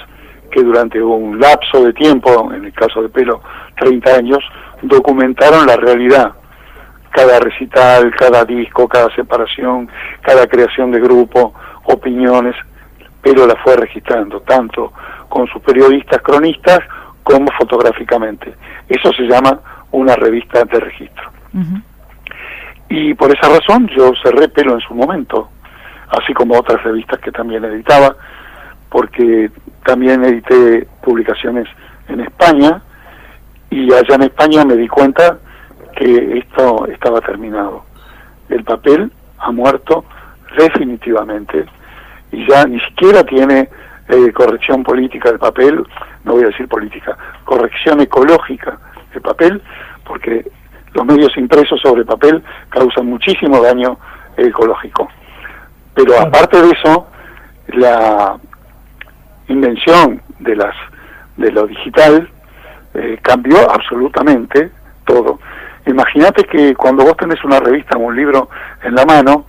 que 0.50 0.62
durante 0.62 1.00
un 1.00 1.38
lapso 1.38 1.84
de 1.84 1.92
tiempo, 1.92 2.50
en 2.52 2.64
el 2.64 2.72
caso 2.72 3.02
de 3.02 3.08
Pelo, 3.10 3.40
30 3.78 4.10
años, 4.16 4.38
documentaron 4.82 5.66
la 5.66 5.76
realidad. 5.76 6.32
Cada 7.10 7.40
recital, 7.40 8.14
cada 8.16 8.44
disco, 8.44 8.86
cada 8.88 9.14
separación, 9.14 9.88
cada 10.20 10.46
creación 10.46 10.90
de 10.90 11.00
grupo, 11.00 11.54
opiniones, 11.84 12.54
pero 13.22 13.46
la 13.46 13.56
fue 13.56 13.76
registrando, 13.76 14.40
tanto 14.40 14.92
con 15.28 15.46
sus 15.48 15.60
periodistas 15.62 16.22
cronistas 16.22 16.80
como 17.22 17.50
fotográficamente. 17.52 18.54
Eso 18.88 19.12
se 19.12 19.24
llama 19.24 19.60
una 19.90 20.14
revista 20.14 20.64
de 20.64 20.80
registro. 20.80 21.30
Y 22.88 23.14
por 23.14 23.30
esa 23.30 23.48
razón 23.48 23.88
yo 23.88 24.12
cerré 24.22 24.48
pelo 24.48 24.74
en 24.74 24.80
su 24.80 24.94
momento, 24.94 25.48
así 26.08 26.32
como 26.32 26.58
otras 26.58 26.82
revistas 26.82 27.18
que 27.20 27.32
también 27.32 27.64
editaba, 27.64 28.16
porque 28.88 29.50
también 29.84 30.24
edité 30.24 30.86
publicaciones 31.02 31.68
en 32.08 32.20
España 32.20 32.80
y 33.70 33.92
allá 33.92 34.14
en 34.14 34.22
España 34.22 34.64
me 34.64 34.76
di 34.76 34.88
cuenta 34.88 35.38
que 35.98 36.38
esto 36.38 36.86
estaba 36.86 37.20
terminado. 37.20 37.82
El 38.48 38.62
papel 38.62 39.10
ha 39.38 39.50
muerto 39.50 40.04
definitivamente 40.56 41.66
y 42.30 42.46
ya 42.48 42.64
ni 42.66 42.78
siquiera 42.80 43.24
tiene 43.24 43.68
eh, 44.08 44.32
corrección 44.32 44.84
política 44.84 45.30
del 45.30 45.40
papel, 45.40 45.84
no 46.24 46.32
voy 46.32 46.44
a 46.44 46.46
decir 46.46 46.68
política, 46.68 47.16
corrección 47.44 48.00
ecológica 48.00 48.78
del 49.12 49.22
papel, 49.22 49.60
porque 50.04 50.48
los 50.94 51.04
medios 51.04 51.36
impresos 51.36 51.80
sobre 51.80 52.04
papel 52.04 52.42
causan 52.68 53.06
muchísimo 53.06 53.60
daño 53.60 53.98
ecológico. 54.36 55.08
Pero 55.94 56.20
aparte 56.20 56.62
de 56.62 56.70
eso, 56.70 57.08
la 57.68 58.36
invención 59.48 60.22
de 60.38 60.54
las 60.54 60.74
de 61.36 61.52
lo 61.52 61.66
digital 61.66 62.28
eh, 62.94 63.18
cambió 63.22 63.70
absolutamente 63.70 64.70
todo. 65.04 65.38
Imagínate 65.88 66.44
que 66.44 66.74
cuando 66.74 67.02
vos 67.02 67.16
tenés 67.16 67.42
una 67.44 67.58
revista 67.60 67.96
o 67.96 68.00
un 68.00 68.14
libro 68.14 68.50
en 68.82 68.94
la 68.94 69.06
mano, 69.06 69.46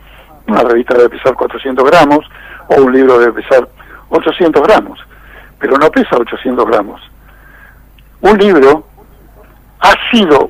una 0.48 0.62
revista 0.62 0.96
debe 0.96 1.10
pesar 1.10 1.34
400 1.36 1.86
gramos 1.92 2.26
o 2.70 2.82
un 2.82 2.94
libro 2.94 3.20
debe 3.20 3.34
pesar 3.34 3.68
800 4.08 4.64
gramos, 4.64 5.00
pero 5.60 5.78
no 5.78 5.92
pesa 5.92 6.16
800 6.16 6.66
gramos. 6.66 7.02
Un 8.22 8.38
libro 8.38 8.86
ha 9.82 9.94
sido, 10.10 10.50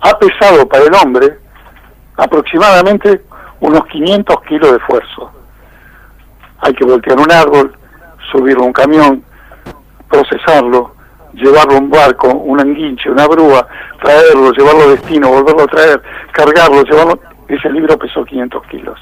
ha 0.00 0.18
pesado 0.18 0.68
para 0.68 0.84
el 0.84 0.94
hombre 0.94 1.38
aproximadamente 2.16 3.22
unos 3.60 3.86
500 3.86 4.42
kilos 4.42 4.72
de 4.72 4.78
esfuerzo. 4.78 5.30
Hay 6.58 6.74
que 6.74 6.84
voltear 6.84 7.20
un 7.20 7.30
árbol, 7.30 7.72
subirlo 8.32 8.64
a 8.64 8.66
un 8.66 8.72
camión, 8.72 9.22
procesarlo, 10.08 10.96
llevarlo 11.34 11.74
a 11.74 11.78
un 11.78 11.90
barco, 11.90 12.28
un 12.28 12.60
enguinche, 12.60 13.10
una 13.10 13.26
brúa, 13.26 13.66
traerlo, 14.00 14.52
llevarlo 14.52 14.82
a 14.82 14.88
destino, 14.88 15.28
volverlo 15.28 15.62
a 15.62 15.66
traer, 15.66 16.02
cargarlo, 16.32 16.82
llevarlo. 16.82 17.18
Ese 17.48 17.68
libro 17.70 17.98
pesó 17.98 18.24
500 18.24 18.66
kilos. 18.66 18.98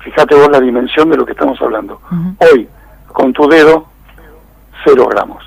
Fíjate 0.00 0.34
vos 0.34 0.50
la 0.50 0.60
dimensión 0.60 1.08
de 1.10 1.16
lo 1.16 1.24
que 1.24 1.32
estamos 1.32 1.60
hablando. 1.62 2.00
Hoy, 2.38 2.68
con 3.06 3.32
tu 3.32 3.48
dedo, 3.48 3.86
cero 4.84 5.08
gramos. 5.10 5.42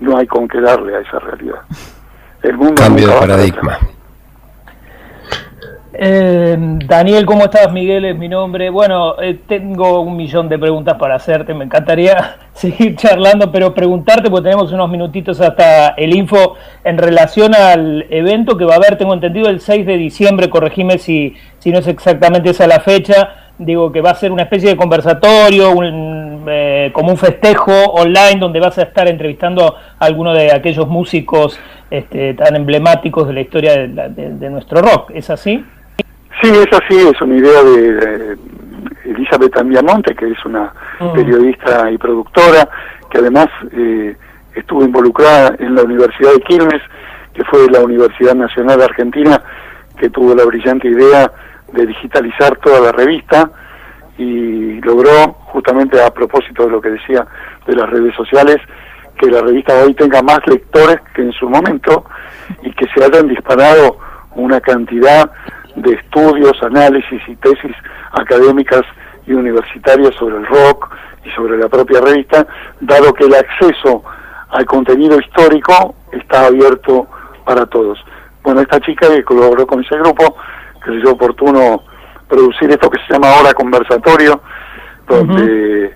No 0.00 0.16
hay 0.16 0.26
con 0.26 0.48
qué 0.48 0.60
darle 0.60 0.96
a 0.96 1.00
esa 1.00 1.18
realidad. 1.18 1.60
El 2.42 2.56
mundo 2.56 2.74
Cambio 2.74 3.08
de 3.08 3.14
paradigma. 3.14 3.78
Eh, 5.96 6.56
Daniel, 6.86 7.24
¿cómo 7.24 7.44
estás? 7.44 7.70
Miguel 7.72 8.04
es 8.04 8.16
mi 8.18 8.28
nombre. 8.28 8.68
Bueno, 8.68 9.14
eh, 9.22 9.38
tengo 9.46 10.00
un 10.00 10.16
millón 10.16 10.48
de 10.48 10.58
preguntas 10.58 10.96
para 10.98 11.14
hacerte. 11.14 11.54
Me 11.54 11.64
encantaría 11.64 12.36
seguir 12.52 12.96
charlando, 12.96 13.52
pero 13.52 13.72
preguntarte, 13.74 14.28
porque 14.28 14.44
tenemos 14.50 14.72
unos 14.72 14.90
minutitos 14.90 15.40
hasta 15.40 15.90
el 15.90 16.14
info 16.16 16.54
en 16.82 16.98
relación 16.98 17.54
al 17.54 18.06
evento 18.10 18.56
que 18.56 18.64
va 18.64 18.74
a 18.74 18.76
haber, 18.78 18.98
tengo 18.98 19.14
entendido, 19.14 19.48
el 19.48 19.60
6 19.60 19.86
de 19.86 19.96
diciembre. 19.96 20.50
Corregime 20.50 20.98
si, 20.98 21.34
si 21.60 21.70
no 21.70 21.78
es 21.78 21.86
exactamente 21.86 22.50
esa 22.50 22.66
la 22.66 22.80
fecha. 22.80 23.28
Digo 23.56 23.92
que 23.92 24.00
va 24.00 24.10
a 24.10 24.14
ser 24.16 24.32
una 24.32 24.42
especie 24.42 24.70
de 24.70 24.76
conversatorio, 24.76 25.70
un, 25.70 26.44
eh, 26.48 26.90
como 26.92 27.10
un 27.10 27.16
festejo 27.16 27.70
online 27.72 28.40
donde 28.40 28.58
vas 28.58 28.76
a 28.78 28.82
estar 28.82 29.06
entrevistando 29.06 29.76
a 30.00 30.04
algunos 30.04 30.36
de 30.36 30.52
aquellos 30.52 30.88
músicos 30.88 31.56
este, 31.88 32.34
tan 32.34 32.56
emblemáticos 32.56 33.28
de 33.28 33.32
la 33.32 33.40
historia 33.42 33.74
de, 33.74 33.88
la- 33.88 34.08
de- 34.08 34.30
de 34.34 34.50
nuestro 34.50 34.82
rock. 34.82 35.12
¿Es 35.14 35.30
así? 35.30 35.64
Sí, 36.42 36.50
es 36.50 36.66
así, 36.72 37.08
es 37.08 37.20
una 37.22 37.36
idea 37.36 37.62
de, 37.62 37.92
de 37.92 38.38
Elizabeth 39.04 39.56
Ambiamonte, 39.56 40.14
que 40.14 40.30
es 40.30 40.44
una 40.44 40.72
Mm. 41.00 41.12
periodista 41.12 41.90
y 41.90 41.98
productora, 41.98 42.68
que 43.10 43.18
además 43.18 43.48
eh, 43.72 44.16
estuvo 44.54 44.84
involucrada 44.84 45.54
en 45.58 45.74
la 45.74 45.82
Universidad 45.82 46.32
de 46.32 46.40
Quilmes, 46.42 46.82
que 47.32 47.44
fue 47.44 47.68
la 47.70 47.80
Universidad 47.80 48.34
Nacional 48.34 48.78
de 48.78 48.84
Argentina, 48.84 49.42
que 49.98 50.10
tuvo 50.10 50.34
la 50.34 50.44
brillante 50.44 50.88
idea 50.88 51.30
de 51.72 51.86
digitalizar 51.86 52.56
toda 52.58 52.80
la 52.80 52.92
revista 52.92 53.50
y 54.18 54.80
logró, 54.82 55.32
justamente 55.46 56.00
a 56.00 56.10
propósito 56.12 56.66
de 56.66 56.70
lo 56.70 56.80
que 56.80 56.90
decía 56.90 57.26
de 57.66 57.74
las 57.74 57.90
redes 57.90 58.14
sociales, 58.14 58.58
que 59.18 59.26
la 59.26 59.40
revista 59.40 59.74
hoy 59.84 59.94
tenga 59.94 60.22
más 60.22 60.40
lectores 60.46 61.00
que 61.14 61.22
en 61.22 61.32
su 61.32 61.48
momento 61.48 62.04
y 62.62 62.70
que 62.72 62.86
se 62.94 63.04
hayan 63.04 63.26
disparado 63.28 63.98
una 64.36 64.60
cantidad 64.60 65.30
de 65.76 65.94
estudios, 65.94 66.62
análisis 66.62 67.20
y 67.26 67.36
tesis 67.36 67.74
académicas 68.12 68.82
y 69.26 69.32
universitarias 69.32 70.14
sobre 70.14 70.36
el 70.36 70.46
rock 70.46 70.94
y 71.24 71.30
sobre 71.30 71.58
la 71.58 71.68
propia 71.68 72.00
revista, 72.00 72.46
dado 72.80 73.12
que 73.12 73.24
el 73.24 73.34
acceso 73.34 74.02
al 74.50 74.64
contenido 74.66 75.18
histórico 75.18 75.94
está 76.12 76.46
abierto 76.46 77.06
para 77.44 77.66
todos. 77.66 78.04
Bueno, 78.42 78.60
esta 78.60 78.80
chica 78.80 79.08
que 79.08 79.24
colaboró 79.24 79.66
con 79.66 79.82
ese 79.82 79.96
grupo, 79.96 80.36
dio 80.86 81.12
oportuno 81.12 81.82
producir 82.28 82.70
esto 82.70 82.90
que 82.90 82.98
se 83.06 83.12
llama 83.12 83.32
ahora 83.32 83.54
conversatorio, 83.54 84.40
donde 85.08 85.94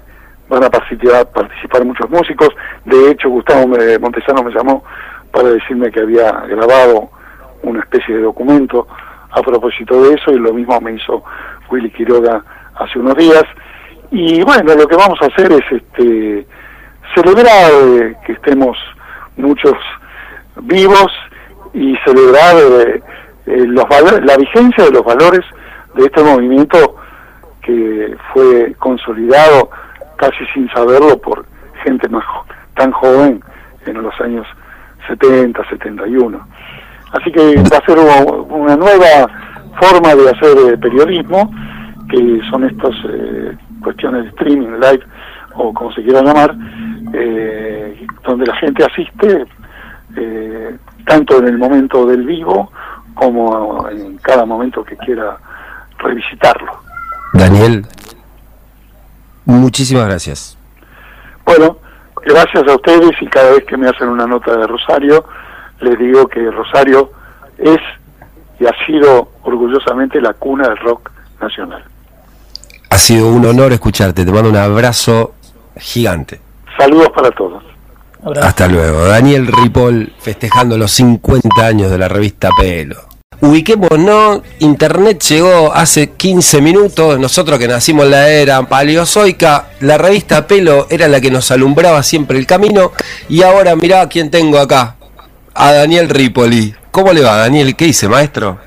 van 0.49 0.64
a 0.64 0.70
participar, 0.70 1.26
participar 1.30 1.85
muchos 1.85 2.08
músicos. 2.08 2.49
De 2.85 3.11
hecho, 3.11 3.28
Gustavo 3.28 3.66
Montesano 4.00 4.42
me 4.42 4.52
llamó 4.52 4.82
para 5.30 5.50
decirme 5.50 5.90
que 5.90 6.00
había 6.00 6.32
grabado 6.47 7.11
una 7.62 7.80
especie 7.80 8.16
de 8.16 8.23
documento 8.23 8.87
a 9.30 9.42
propósito 9.42 10.02
de 10.02 10.14
eso 10.14 10.30
y 10.32 10.38
lo 10.38 10.52
mismo 10.52 10.80
me 10.80 10.94
hizo 10.94 11.23
Willy 11.70 11.90
Quiroga 11.90 12.42
hace 12.75 12.99
unos 12.99 13.16
días. 13.16 13.44
Y 14.11 14.42
bueno, 14.42 14.75
lo 14.75 14.87
que 14.87 14.97
vamos 14.97 15.18
a 15.20 15.26
hacer 15.26 15.52
es 15.52 15.64
este 15.70 16.47
celebrar 17.14 17.70
eh, 17.73 18.16
que 18.26 18.32
estemos 18.32 18.76
muchos 19.37 19.75
vivos 20.62 21.12
y 21.73 21.97
celebrar 22.04 22.56
eh, 22.56 23.02
eh, 23.47 23.66
la 23.66 24.37
vigencia 24.37 24.85
de 24.85 24.90
los 24.90 25.04
valores 25.04 25.44
de 25.94 26.04
este 26.04 26.23
movimiento 26.23 26.97
que 27.62 28.16
fue 28.32 28.75
consolidado 28.78 29.70
casi 30.16 30.44
sin 30.54 30.68
saberlo 30.70 31.18
por 31.18 31.44
gente 31.85 32.08
más 32.08 32.25
tan 32.75 32.92
joven 32.92 33.42
en 33.87 34.02
los 34.02 34.18
años 34.20 34.47
70, 35.06 35.68
71. 35.68 36.47
Así 37.12 37.32
que 37.32 37.56
va 37.62 37.78
a 37.78 37.86
ser 37.86 37.98
una 37.98 38.76
nueva 38.76 39.28
forma 39.80 40.14
de 40.14 40.30
hacer 40.30 40.78
periodismo, 40.78 41.50
que 42.10 42.40
son 42.50 42.64
estas 42.64 42.94
cuestiones 43.82 44.24
de 44.24 44.28
streaming, 44.30 44.80
live 44.80 45.04
o 45.54 45.72
como 45.72 45.92
se 45.92 46.02
quiera 46.02 46.22
llamar, 46.22 46.54
eh, 47.12 48.06
donde 48.24 48.46
la 48.46 48.56
gente 48.56 48.84
asiste 48.84 49.46
eh, 50.16 50.76
tanto 51.06 51.38
en 51.38 51.48
el 51.48 51.58
momento 51.58 52.06
del 52.06 52.24
vivo 52.24 52.70
como 53.14 53.88
en 53.88 54.16
cada 54.18 54.44
momento 54.44 54.84
que 54.84 54.96
quiera 54.96 55.36
revisitarlo. 55.98 56.72
Daniel, 57.32 57.84
muchísimas 59.44 60.06
gracias. 60.06 60.56
Bueno, 61.44 61.78
gracias 62.24 62.68
a 62.68 62.74
ustedes 62.74 63.10
y 63.20 63.26
cada 63.26 63.52
vez 63.52 63.64
que 63.64 63.76
me 63.76 63.88
hacen 63.88 64.08
una 64.08 64.26
nota 64.26 64.56
de 64.56 64.66
Rosario, 64.66 65.24
les 65.80 65.99
digo 65.99 66.26
que 66.28 66.50
Rosario 66.50 67.11
es 67.58 67.80
y 68.61 68.66
ha 68.66 68.87
sido 68.87 69.30
orgullosamente 69.42 70.20
la 70.20 70.35
cuna 70.35 70.68
del 70.68 70.78
rock 70.78 71.11
nacional. 71.40 71.85
Ha 72.90 72.99
sido 72.99 73.28
un 73.28 73.44
honor 73.47 73.73
escucharte, 73.73 74.25
te 74.25 74.32
mando 74.32 74.50
un 74.50 74.56
abrazo 74.56 75.35
gigante. 75.76 76.40
Saludos 76.76 77.11
para 77.14 77.30
todos. 77.30 77.62
Hasta 78.42 78.66
luego. 78.66 79.04
Daniel 79.04 79.47
Ripoll 79.47 80.12
festejando 80.18 80.76
los 80.76 80.90
50 80.92 81.49
años 81.64 81.90
de 81.90 81.99
la 81.99 82.08
revista 82.08 82.50
Pelo. 82.58 82.97
Ubiquémonos, 83.40 84.42
Internet 84.58 85.23
llegó 85.23 85.73
hace 85.73 86.11
15 86.11 86.61
minutos, 86.61 87.20
nosotros 87.20 87.61
que 87.61 87.68
nacimos 87.68 88.06
en 88.06 88.11
la 88.11 88.28
era 88.28 88.64
paleozoica, 88.64 89.68
la 89.78 89.97
revista 89.97 90.49
Pelo 90.49 90.88
era 90.90 91.06
la 91.06 91.20
que 91.20 91.30
nos 91.30 91.52
alumbraba 91.52 92.02
siempre 92.02 92.37
el 92.37 92.47
camino 92.47 92.90
y 93.28 93.42
ahora 93.42 93.76
mirá 93.76 94.08
quién 94.08 94.32
tengo 94.32 94.58
acá, 94.58 94.97
a 95.58 95.72
Daniel 95.72 96.08
Ripoli. 96.08 96.72
¿Cómo 96.92 97.12
le 97.12 97.20
va 97.20 97.36
Daniel? 97.38 97.74
¿Qué 97.74 97.86
dice 97.86 98.08
maestro? 98.08 98.58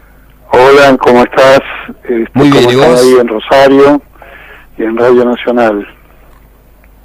Hola, 0.51 0.98
¿cómo 0.98 1.24
estás? 1.24 1.62
Muy 2.33 2.51
bien, 2.51 2.69
¿y 2.69 2.75
vos? 2.75 3.01
Ahí 3.01 3.15
en 3.19 3.27
Rosario 3.29 4.01
y 4.77 4.83
en 4.83 4.98
Radio 4.98 5.24
Nacional. 5.24 5.88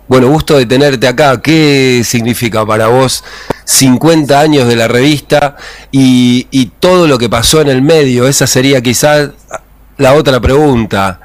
Bueno, 0.09 0.27
gusto 0.27 0.59
de 0.59 0.67
tenerte 0.67 1.07
acá. 1.07 1.41
¿Qué 1.41 2.03
significa 2.05 2.67
para 2.67 2.89
vos 2.89 3.25
50 3.65 4.41
años 4.41 4.67
de 4.67 4.75
la 4.75 4.89
revista 4.89 5.57
y, 5.93 6.49
y 6.51 6.67
todo 6.81 7.07
lo 7.07 7.17
que 7.17 7.29
pasó 7.29 7.61
en 7.61 7.69
el 7.69 7.83
medio? 7.83 8.27
Esa 8.27 8.49
sería 8.49 8.81
quizás 8.81 9.31
la 9.99 10.15
otra 10.15 10.41
pregunta. 10.41 11.21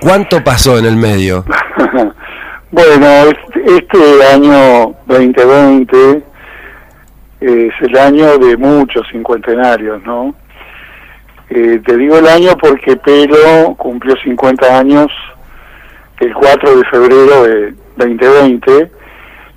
¿Cuánto 0.00 0.42
pasó 0.42 0.78
en 0.78 0.86
el 0.86 0.96
medio? 0.96 1.44
bueno, 2.70 3.30
este 3.66 4.24
año 4.32 4.94
2020 5.06 6.29
es 7.40 7.72
el 7.80 7.96
año 7.96 8.38
de 8.38 8.56
muchos 8.56 9.06
cincuentenarios, 9.10 10.02
¿no? 10.04 10.34
Eh, 11.48 11.80
te 11.84 11.96
digo 11.96 12.18
el 12.18 12.28
año 12.28 12.56
porque 12.60 12.96
Pelo 12.96 13.74
cumplió 13.76 14.14
50 14.16 14.78
años 14.78 15.10
el 16.20 16.32
4 16.34 16.76
de 16.76 16.84
febrero 16.84 17.42
de 17.42 17.74
2020 17.96 18.90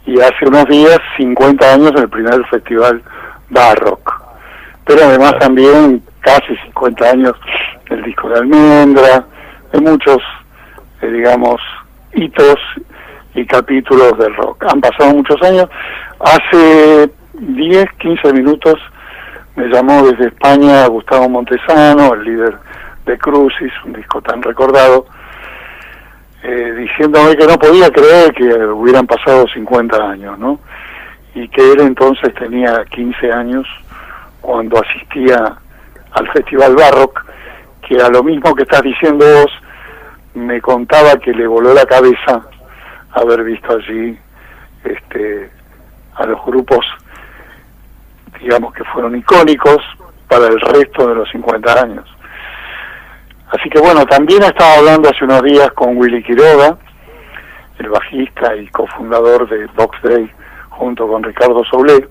y 0.06 0.20
hace 0.20 0.48
unos 0.48 0.66
días 0.66 1.00
50 1.18 1.74
años 1.74 1.92
en 1.92 2.00
el 2.00 2.10
primer 2.10 2.46
festival 2.48 3.02
Barrock. 3.50 4.22
Pero 4.86 5.06
además 5.06 5.38
también 5.40 6.02
casi 6.22 6.56
50 6.66 7.10
años 7.10 7.34
el 7.90 8.04
disco 8.04 8.30
de 8.30 8.40
Almendra, 8.40 9.26
hay 9.74 9.82
muchos, 9.82 10.18
eh, 11.02 11.08
digamos, 11.08 11.62
hitos 12.14 12.58
y 13.36 13.46
capítulos 13.46 14.18
del 14.18 14.36
rock. 14.36 14.64
Han 14.68 14.82
pasado 14.82 15.14
muchos 15.14 15.42
años. 15.42 15.68
Hace 16.20 17.10
10, 17.34 17.92
15 18.00 18.34
minutos 18.34 18.80
me 19.56 19.68
llamó 19.68 20.04
desde 20.04 20.28
España 20.28 20.86
Gustavo 20.88 21.30
Montesano, 21.30 22.14
el 22.14 22.24
líder 22.24 22.58
de 23.06 23.18
Crucis, 23.18 23.72
un 23.86 23.94
disco 23.94 24.22
tan 24.22 24.42
recordado, 24.42 25.06
eh, 26.44 26.74
diciéndome 26.78 27.36
que 27.36 27.46
no 27.46 27.58
podía 27.58 27.90
creer 27.90 28.34
que 28.34 28.44
hubieran 28.44 29.08
pasado 29.08 29.48
50 29.48 29.96
años, 30.10 30.38
¿no? 30.40 30.60
Y 31.36 31.48
que 31.50 31.72
él 31.72 31.82
entonces 31.82 32.34
tenía 32.36 32.84
15 32.86 33.32
años 33.32 33.68
cuando 34.42 34.80
asistía 34.80 35.56
al 36.12 36.32
Festival 36.32 36.76
Barrock, 36.76 37.26
que 37.88 37.98
a 38.02 38.10
lo 38.10 38.24
mismo 38.24 38.54
que 38.56 38.64
estás 38.64 38.82
diciendo 38.82 39.26
vos, 39.26 39.52
me 40.36 40.60
contaba 40.62 41.16
que 41.18 41.32
le 41.32 41.48
voló 41.48 41.74
la 41.74 41.86
cabeza 41.86 42.42
haber 43.12 43.44
visto 43.44 43.74
allí 43.74 44.18
este, 44.84 45.50
a 46.16 46.26
los 46.26 46.44
grupos, 46.46 46.86
digamos 48.44 48.74
que 48.74 48.84
fueron 48.84 49.16
icónicos 49.16 49.80
para 50.28 50.48
el 50.48 50.60
resto 50.60 51.08
de 51.08 51.16
los 51.16 51.30
50 51.32 51.82
años. 51.82 52.06
Así 53.50 53.70
que 53.70 53.80
bueno, 53.80 54.06
también 54.06 54.44
estaba 54.44 54.76
hablando 54.76 55.10
hace 55.10 55.24
unos 55.24 55.42
días 55.44 55.72
con 55.74 55.98
Willy 55.98 56.24
Quiroga, 56.24 56.78
el 57.80 57.90
bajista 57.90 58.56
y 58.56 58.68
cofundador 58.68 59.48
de 59.48 59.68
Box 59.68 59.98
Day, 60.04 60.30
junto 60.70 61.08
con 61.08 61.24
Ricardo 61.24 61.64
Soblé, 61.64 62.08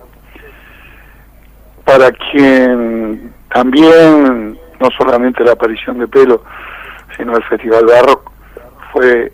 para 1.84 2.10
quien 2.12 3.32
también 3.52 4.58
no 4.80 4.88
solamente 4.96 5.44
la 5.44 5.52
aparición 5.52 5.98
de 5.98 6.08
pelo, 6.08 6.42
sino 7.16 7.36
el 7.36 7.42
Festival 7.44 7.86
Barrock 7.86 8.30
fue 8.92 9.32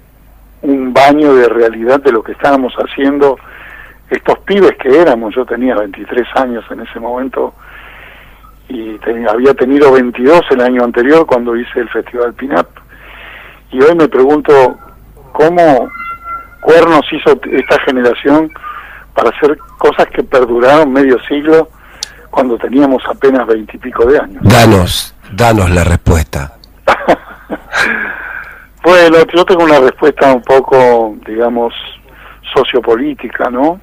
un 0.62 0.92
baño 0.92 1.34
de 1.34 1.48
realidad 1.48 2.00
de 2.00 2.12
lo 2.12 2.22
que 2.22 2.32
estábamos 2.32 2.74
haciendo 2.74 3.38
estos 4.10 4.38
pibes 4.40 4.76
que 4.78 5.00
éramos, 5.00 5.34
yo 5.34 5.44
tenía 5.44 5.74
23 5.74 6.26
años 6.36 6.64
en 6.70 6.80
ese 6.80 6.98
momento, 6.98 7.54
y 8.68 8.98
había 9.28 9.54
tenido 9.54 9.92
22 9.92 10.42
el 10.50 10.60
año 10.60 10.84
anterior 10.84 11.26
cuando 11.26 11.56
hice 11.56 11.80
el 11.80 11.88
Festival 11.88 12.34
Pinap. 12.34 12.68
Y 13.70 13.80
hoy 13.82 13.94
me 13.94 14.08
pregunto 14.08 14.78
cómo 15.32 15.88
Cuernos 16.60 17.06
hizo 17.12 17.38
esta 17.50 17.80
generación 17.86 18.50
para 19.14 19.30
hacer 19.30 19.56
cosas 19.78 20.06
que 20.08 20.22
perduraron 20.22 20.92
medio 20.92 21.18
siglo 21.24 21.68
cuando 22.30 22.58
teníamos 22.58 23.02
apenas 23.06 23.46
veintipico 23.46 24.04
de 24.06 24.18
años. 24.18 24.42
Danos, 24.42 25.14
danos 25.32 25.70
la 25.70 25.84
respuesta. 25.84 26.52
bueno, 28.84 29.18
yo 29.34 29.44
tengo 29.44 29.64
una 29.64 29.80
respuesta 29.80 30.32
un 30.32 30.42
poco, 30.42 31.16
digamos, 31.26 31.72
sociopolítica, 32.54 33.50
¿no? 33.50 33.80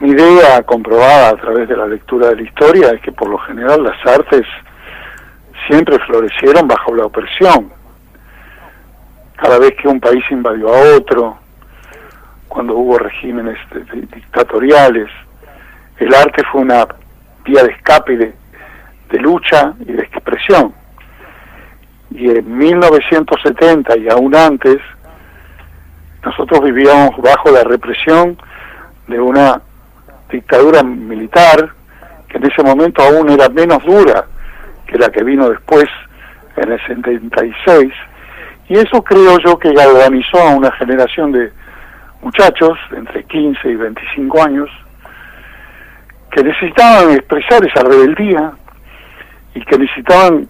Mi 0.00 0.10
idea 0.10 0.62
comprobada 0.62 1.30
a 1.30 1.36
través 1.36 1.68
de 1.68 1.76
la 1.76 1.86
lectura 1.86 2.28
de 2.28 2.36
la 2.36 2.42
historia 2.42 2.90
es 2.90 3.00
que 3.00 3.12
por 3.12 3.28
lo 3.28 3.38
general 3.38 3.84
las 3.84 4.04
artes 4.06 4.44
siempre 5.68 5.98
florecieron 6.00 6.66
bajo 6.66 6.94
la 6.94 7.06
opresión. 7.06 7.72
Cada 9.36 9.58
vez 9.58 9.74
que 9.80 9.88
un 9.88 10.00
país 10.00 10.24
invadió 10.30 10.74
a 10.74 10.96
otro, 10.96 11.38
cuando 12.48 12.74
hubo 12.74 12.98
regímenes 12.98 13.56
dictatoriales, 14.14 15.08
el 15.98 16.12
arte 16.12 16.42
fue 16.50 16.62
una 16.62 16.86
vía 17.44 17.62
de 17.62 17.72
escape, 17.72 18.16
de, 18.16 18.34
lucha 19.20 19.74
y 19.80 19.92
de 19.92 20.02
expresión. 20.02 20.74
Y 22.10 22.30
en 22.30 22.58
1970 22.58 23.96
y 23.98 24.08
aún 24.08 24.34
antes, 24.34 24.78
nosotros 26.24 26.62
vivíamos 26.64 27.16
bajo 27.18 27.50
la 27.52 27.62
represión 27.62 28.36
de 29.06 29.20
una 29.20 29.62
dictadura 30.30 30.82
militar, 30.82 31.70
que 32.28 32.38
en 32.38 32.46
ese 32.46 32.62
momento 32.62 33.02
aún 33.02 33.30
era 33.30 33.48
menos 33.48 33.84
dura 33.84 34.26
que 34.86 34.98
la 34.98 35.10
que 35.10 35.22
vino 35.22 35.48
después 35.48 35.86
en 36.56 36.72
el 36.72 36.86
76, 36.86 37.92
y 38.68 38.78
eso 38.78 39.02
creo 39.02 39.38
yo 39.38 39.58
que 39.58 39.72
galvanizó 39.72 40.38
a 40.38 40.54
una 40.54 40.72
generación 40.72 41.32
de 41.32 41.52
muchachos 42.22 42.78
entre 42.96 43.24
15 43.24 43.68
y 43.68 43.76
25 43.76 44.42
años 44.42 44.70
que 46.30 46.42
necesitaban 46.42 47.12
expresar 47.12 47.64
esa 47.64 47.82
rebeldía 47.82 48.52
y 49.54 49.60
que 49.64 49.78
necesitaban 49.78 50.48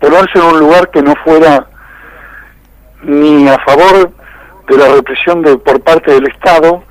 ponerse 0.00 0.38
en 0.38 0.44
un 0.44 0.58
lugar 0.60 0.90
que 0.90 1.02
no 1.02 1.14
fuera 1.24 1.66
ni 3.02 3.48
a 3.48 3.58
favor 3.58 4.12
de 4.68 4.76
la 4.78 4.94
represión 4.94 5.42
de, 5.42 5.58
por 5.58 5.80
parte 5.82 6.12
del 6.12 6.28
Estado, 6.28 6.84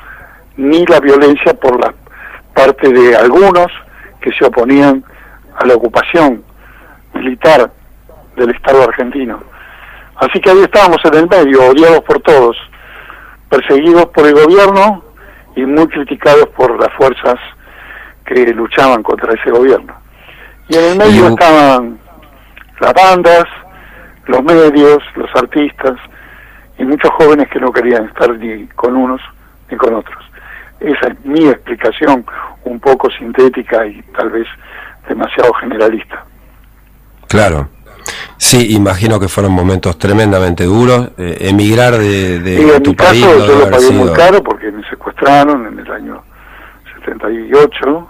ni 0.57 0.85
la 0.85 0.99
violencia 0.99 1.53
por 1.53 1.79
la 1.79 1.93
parte 2.53 2.91
de 2.91 3.15
algunos 3.15 3.67
que 4.19 4.31
se 4.33 4.45
oponían 4.45 5.03
a 5.55 5.65
la 5.65 5.75
ocupación 5.75 6.43
militar 7.13 7.71
del 8.35 8.51
Estado 8.51 8.83
argentino. 8.83 9.39
Así 10.15 10.39
que 10.39 10.51
ahí 10.51 10.61
estábamos 10.61 10.99
en 11.05 11.15
el 11.15 11.27
medio, 11.27 11.69
odiados 11.69 12.01
por 12.01 12.19
todos, 12.21 12.57
perseguidos 13.49 14.05
por 14.07 14.27
el 14.27 14.33
gobierno 14.33 15.03
y 15.55 15.65
muy 15.65 15.87
criticados 15.87 16.47
por 16.55 16.79
las 16.79 16.93
fuerzas 16.93 17.35
que 18.25 18.53
luchaban 18.53 19.03
contra 19.03 19.33
ese 19.33 19.51
gobierno. 19.51 19.93
Y 20.69 20.75
en 20.77 20.83
el 20.91 20.97
medio 20.97 21.27
estaban 21.27 21.99
las 22.79 22.93
bandas, 22.93 23.45
los 24.27 24.43
medios, 24.43 25.03
los 25.15 25.29
artistas 25.35 25.97
y 26.77 26.85
muchos 26.85 27.11
jóvenes 27.11 27.49
que 27.49 27.59
no 27.59 27.71
querían 27.71 28.05
estar 28.05 28.29
ni 28.37 28.67
con 28.67 28.95
unos 28.95 29.21
ni 29.69 29.77
con 29.77 29.93
otros. 29.93 30.30
Esa 30.81 31.07
es 31.09 31.25
mi 31.25 31.47
explicación, 31.47 32.25
un 32.63 32.79
poco 32.79 33.09
sintética 33.11 33.85
y 33.85 34.01
tal 34.17 34.31
vez 34.31 34.47
demasiado 35.07 35.53
generalista. 35.53 36.25
Claro. 37.27 37.69
Sí, 38.37 38.73
imagino 38.75 39.19
que 39.19 39.27
fueron 39.27 39.53
momentos 39.53 39.97
tremendamente 39.99 40.63
duros. 40.63 41.11
Eh, 41.17 41.37
emigrar 41.41 41.93
de, 41.93 42.39
de 42.39 42.75
en 42.75 42.83
tu 42.83 42.89
mi 42.89 42.95
país. 42.95 43.23
Caso, 43.23 43.47
yo 43.47 43.59
lo 43.59 43.69
pagué 43.69 43.91
muy 43.91 44.11
caro 44.13 44.43
porque 44.43 44.71
me 44.71 44.83
secuestraron 44.89 45.67
en 45.67 45.79
el 45.79 45.91
año 45.91 46.23
78 47.05 48.09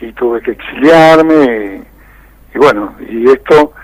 y 0.00 0.12
tuve 0.12 0.40
que 0.40 0.52
exiliarme. 0.52 1.82
Y, 2.54 2.58
bueno, 2.58 2.94
y 3.06 3.28
esto 3.28 3.74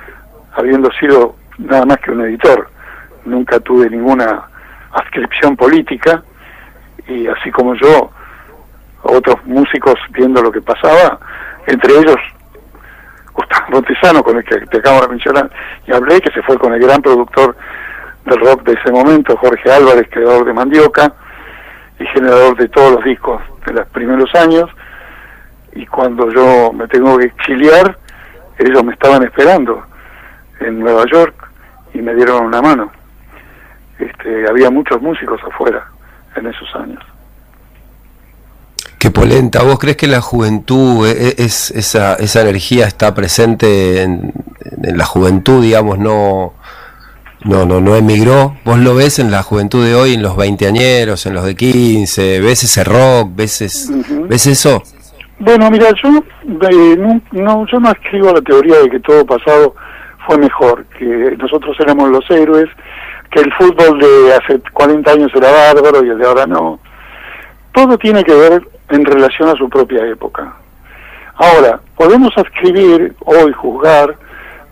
habiendo 0.55 0.90
sido 0.98 1.37
nada 1.59 1.85
más 1.85 1.98
que 1.98 2.11
un 2.11 2.22
editor. 2.22 2.70
Nunca 3.26 3.61
tuve 3.61 3.90
ninguna 3.90 4.44
adscripción 4.92 5.57
política 5.57 6.24
y 7.12 7.27
así 7.29 7.51
como 7.51 7.75
yo, 7.75 8.11
otros 9.03 9.44
músicos 9.44 9.94
viendo 10.11 10.42
lo 10.42 10.51
que 10.51 10.61
pasaba, 10.61 11.18
entre 11.66 11.94
ellos 11.98 12.16
Gustavo 13.35 13.66
Montesano, 13.70 14.22
con 14.22 14.37
el 14.37 14.44
que 14.44 14.61
te 14.66 14.79
acabo 14.79 15.01
de 15.03 15.09
mencionar, 15.09 15.51
y 15.87 15.92
hablé, 15.92 16.20
que 16.20 16.31
se 16.33 16.42
fue 16.42 16.59
con 16.59 16.72
el 16.75 16.81
gran 16.81 17.01
productor 17.01 17.57
del 18.25 18.40
rock 18.40 18.62
de 18.62 18.75
ese 18.75 18.92
momento, 18.92 19.37
Jorge 19.37 19.70
Álvarez, 19.70 20.09
creador 20.11 20.44
de 20.44 20.53
Mandioca 20.53 21.12
y 21.98 22.07
generador 22.07 22.57
de 22.57 22.68
todos 22.68 22.92
los 22.92 23.05
discos 23.05 23.42
de 23.66 23.72
los 23.72 23.87
primeros 23.88 24.33
años, 24.35 24.70
y 25.75 25.87
cuando 25.87 26.31
yo 26.31 26.72
me 26.72 26.87
tengo 26.88 27.16
que 27.18 27.27
exiliar, 27.27 27.96
ellos 28.59 28.85
me 28.85 28.92
estaban 28.92 29.22
esperando 29.22 29.83
en 30.61 30.79
Nueva 30.81 31.05
York 31.11 31.35
y 31.94 31.98
me 31.98 32.14
dieron 32.14 32.44
una 32.44 32.61
mano. 32.61 32.92
Este, 33.98 34.48
había 34.48 34.70
muchos 34.70 35.01
músicos 35.01 35.40
afuera 35.44 35.87
en 36.37 36.47
esos 36.47 36.75
años. 36.75 37.03
Qué 38.99 39.11
polenta. 39.11 39.62
¿Vos 39.64 39.79
crees 39.79 39.97
que 39.97 40.07
la 40.07 40.21
juventud, 40.21 41.07
e, 41.09 41.29
e, 41.29 41.35
es, 41.38 41.73
esa, 41.73 42.14
esa 42.14 42.42
energía 42.42 42.87
está 42.87 43.14
presente 43.14 44.03
en, 44.03 44.33
la 44.81 45.05
juventud, 45.05 45.61
digamos, 45.61 45.99
no, 45.99 46.55
no, 47.45 47.66
no, 47.66 47.81
no 47.81 47.97
emigró? 47.97 48.57
¿Vos 48.64 48.79
lo 48.79 48.95
ves 48.95 49.18
en 49.18 49.33
la 49.33 49.42
juventud 49.42 49.85
de 49.85 49.97
hoy, 49.97 50.14
en 50.14 50.23
los 50.23 50.37
veinteañeros, 50.37 51.27
en 51.27 51.35
los 51.35 51.45
de 51.45 51.57
15? 51.57 52.40
¿Ves 52.40 52.62
ese 52.62 52.85
rock? 52.85 53.31
¿Ves, 53.35 53.90
¿ves 54.29 54.47
eso? 54.47 54.83
Bueno, 55.40 55.68
mira, 55.73 55.88
yo, 56.01 56.23
no, 57.33 57.66
yo 57.66 57.81
no 57.81 57.90
escribo 57.90 58.33
la 58.33 58.40
teoría 58.42 58.79
de 58.83 58.88
que 58.88 59.01
todo 59.01 59.27
pasado 59.27 59.75
fue 60.25 60.38
mejor, 60.38 60.85
que 60.97 61.37
nosotros 61.38 61.77
éramos 61.81 62.09
los 62.11 62.31
héroes, 62.31 62.68
que 63.33 63.40
el 63.40 63.53
fútbol 63.55 63.99
de 63.99 64.35
hace 64.35 64.61
40 64.73 65.11
años 65.11 65.33
era 65.35 65.51
bárbaro 65.51 66.05
y 66.05 66.11
el 66.11 66.18
de 66.18 66.27
ahora 66.27 66.47
no. 66.47 66.79
Todo 67.73 67.97
tiene 67.97 68.23
que 68.23 68.35
ver 68.35 68.62
en 68.90 69.05
relación 69.05 69.49
a 69.49 69.55
su 69.55 69.68
propia 69.71 70.07
época. 70.07 70.53
Ahora, 71.35 71.81
podemos 71.97 72.37
escribir 72.37 73.14
hoy 73.21 73.53
juzgar 73.53 74.14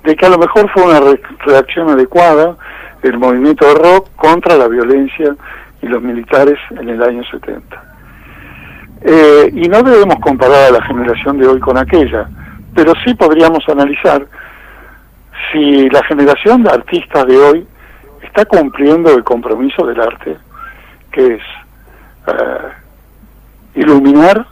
de 0.05 0.15
que 0.15 0.27
a 0.27 0.29
lo 0.29 0.39
mejor 0.39 0.71
fue 0.71 0.85
una 0.85 1.01
reacción 1.45 1.89
adecuada 1.89 2.57
el 3.03 3.19
movimiento 3.19 3.67
de 3.67 3.75
rock 3.75 4.09
contra 4.15 4.57
la 4.57 4.69
violencia 4.69 5.35
y 5.81 5.87
los 5.87 6.03
militares 6.03 6.59
en 6.79 6.89
el 6.91 7.03
año 7.03 7.23
70. 7.31 7.83
Eh, 9.03 9.51
y 9.55 9.69
no 9.69 9.83
debemos 9.83 10.17
comparar 10.21 10.69
a 10.69 10.79
la 10.79 10.83
generación 10.83 11.39
de 11.39 11.47
hoy 11.47 11.61
con 11.61 11.79
aquella, 11.79 12.29
pero 12.75 12.93
sí 13.05 13.15
podríamos 13.15 13.67
analizar 13.71 14.27
si 15.51 15.89
la 15.89 16.05
generación 16.05 16.63
de 16.63 16.71
artistas 16.71 17.27
de 17.27 17.39
hoy 17.39 17.67
está 18.31 18.45
cumpliendo 18.45 19.13
el 19.13 19.25
compromiso 19.25 19.85
del 19.85 20.01
arte, 20.01 20.37
que 21.11 21.35
es 21.35 21.43
eh, 22.29 22.69
iluminar, 23.75 24.47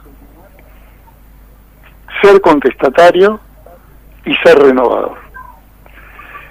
ser 2.21 2.41
contestatario 2.41 3.39
y 4.25 4.35
ser 4.43 4.59
renovador. 4.59 5.17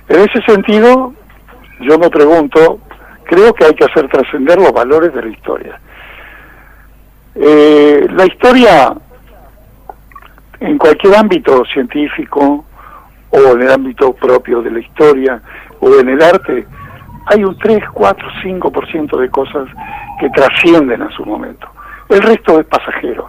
En 0.08 0.20
ese 0.20 0.40
sentido, 0.42 1.12
yo 1.80 1.98
me 1.98 2.08
pregunto, 2.08 2.80
creo 3.24 3.52
que 3.52 3.66
hay 3.66 3.74
que 3.74 3.84
hacer 3.84 4.08
trascender 4.08 4.58
los 4.58 4.72
valores 4.72 5.12
de 5.12 5.22
la 5.22 5.28
historia. 5.28 5.80
Eh, 7.34 8.06
la 8.10 8.24
historia, 8.24 8.94
en 10.60 10.78
cualquier 10.78 11.14
ámbito 11.14 11.62
científico 11.66 12.64
o 13.28 13.38
en 13.38 13.62
el 13.62 13.70
ámbito 13.70 14.14
propio 14.14 14.62
de 14.62 14.70
la 14.70 14.78
historia 14.78 15.42
o 15.80 15.94
en 16.00 16.08
el 16.08 16.22
arte, 16.22 16.66
hay 17.30 17.44
un 17.44 17.56
3, 17.58 17.82
4, 17.92 18.28
5% 18.42 19.18
de 19.18 19.30
cosas 19.30 19.68
que 20.20 20.30
trascienden 20.30 21.02
a 21.02 21.10
su 21.10 21.24
momento 21.24 21.68
el 22.08 22.22
resto 22.22 22.58
es 22.60 22.66
pasajero. 22.66 23.28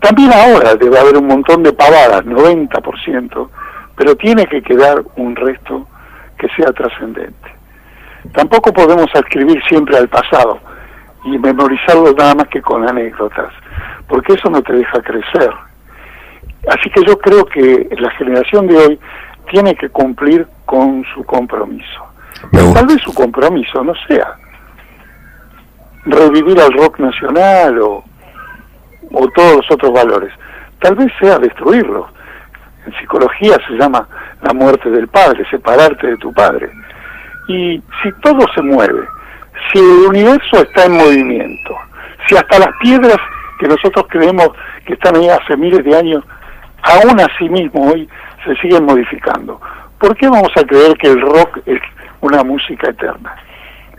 También 0.00 0.32
ahora 0.32 0.74
debe 0.76 0.98
haber 0.98 1.16
un 1.16 1.26
montón 1.26 1.62
de 1.62 1.72
pavadas, 1.72 2.24
90%, 2.24 3.48
pero 3.96 4.16
tiene 4.16 4.46
que 4.46 4.62
quedar 4.62 5.02
un 5.16 5.34
resto 5.34 5.86
que 6.38 6.48
sea 6.50 6.72
trascendente. 6.72 7.54
Tampoco 8.32 8.72
podemos 8.72 9.06
escribir 9.14 9.62
siempre 9.68 9.96
al 9.96 10.08
pasado 10.08 10.58
y 11.24 11.38
memorizarlo 11.38 12.12
nada 12.12 12.34
más 12.34 12.48
que 12.48 12.60
con 12.60 12.86
anécdotas, 12.88 13.52
porque 14.08 14.34
eso 14.34 14.50
no 14.50 14.62
te 14.62 14.74
deja 14.74 15.00
crecer. 15.00 15.50
Así 16.68 16.90
que 16.90 17.02
yo 17.06 17.18
creo 17.18 17.44
que 17.46 17.88
la 17.98 18.10
generación 18.12 18.66
de 18.66 18.76
hoy 18.76 19.00
tiene 19.50 19.74
que 19.74 19.88
cumplir 19.88 20.46
con 20.64 21.04
su 21.14 21.24
compromiso. 21.24 22.03
Tal 22.50 22.86
vez 22.86 23.00
su 23.02 23.12
compromiso 23.14 23.82
no 23.82 23.94
sea 24.06 24.36
revivir 26.06 26.60
al 26.60 26.72
rock 26.72 26.98
nacional 26.98 27.78
o, 27.80 28.04
o 29.12 29.28
todos 29.28 29.56
los 29.56 29.70
otros 29.70 29.92
valores. 29.92 30.32
Tal 30.80 30.94
vez 30.94 31.12
sea 31.18 31.38
destruirlo. 31.38 32.08
En 32.86 32.92
psicología 32.98 33.56
se 33.66 33.74
llama 33.74 34.06
la 34.42 34.52
muerte 34.52 34.90
del 34.90 35.08
padre, 35.08 35.44
separarte 35.50 36.06
de 36.06 36.16
tu 36.18 36.32
padre. 36.32 36.70
Y 37.48 37.82
si 38.02 38.12
todo 38.22 38.40
se 38.54 38.60
mueve, 38.60 39.06
si 39.72 39.78
el 39.78 40.08
universo 40.08 40.62
está 40.62 40.84
en 40.84 40.96
movimiento, 40.96 41.74
si 42.28 42.36
hasta 42.36 42.58
las 42.58 42.70
piedras 42.80 43.16
que 43.58 43.68
nosotros 43.68 44.06
creemos 44.08 44.48
que 44.86 44.94
están 44.94 45.16
ahí 45.16 45.28
hace 45.28 45.56
miles 45.56 45.84
de 45.84 45.96
años, 45.96 46.24
aún 46.82 47.18
así 47.20 47.48
mismo 47.48 47.90
hoy 47.90 48.08
se 48.44 48.54
siguen 48.56 48.84
modificando, 48.84 49.60
¿por 49.98 50.14
qué 50.16 50.28
vamos 50.28 50.50
a 50.56 50.64
creer 50.64 50.94
que 50.98 51.08
el 51.08 51.20
rock 51.20 51.58
es 51.64 51.80
una 52.24 52.42
música 52.42 52.90
eterna? 52.90 53.34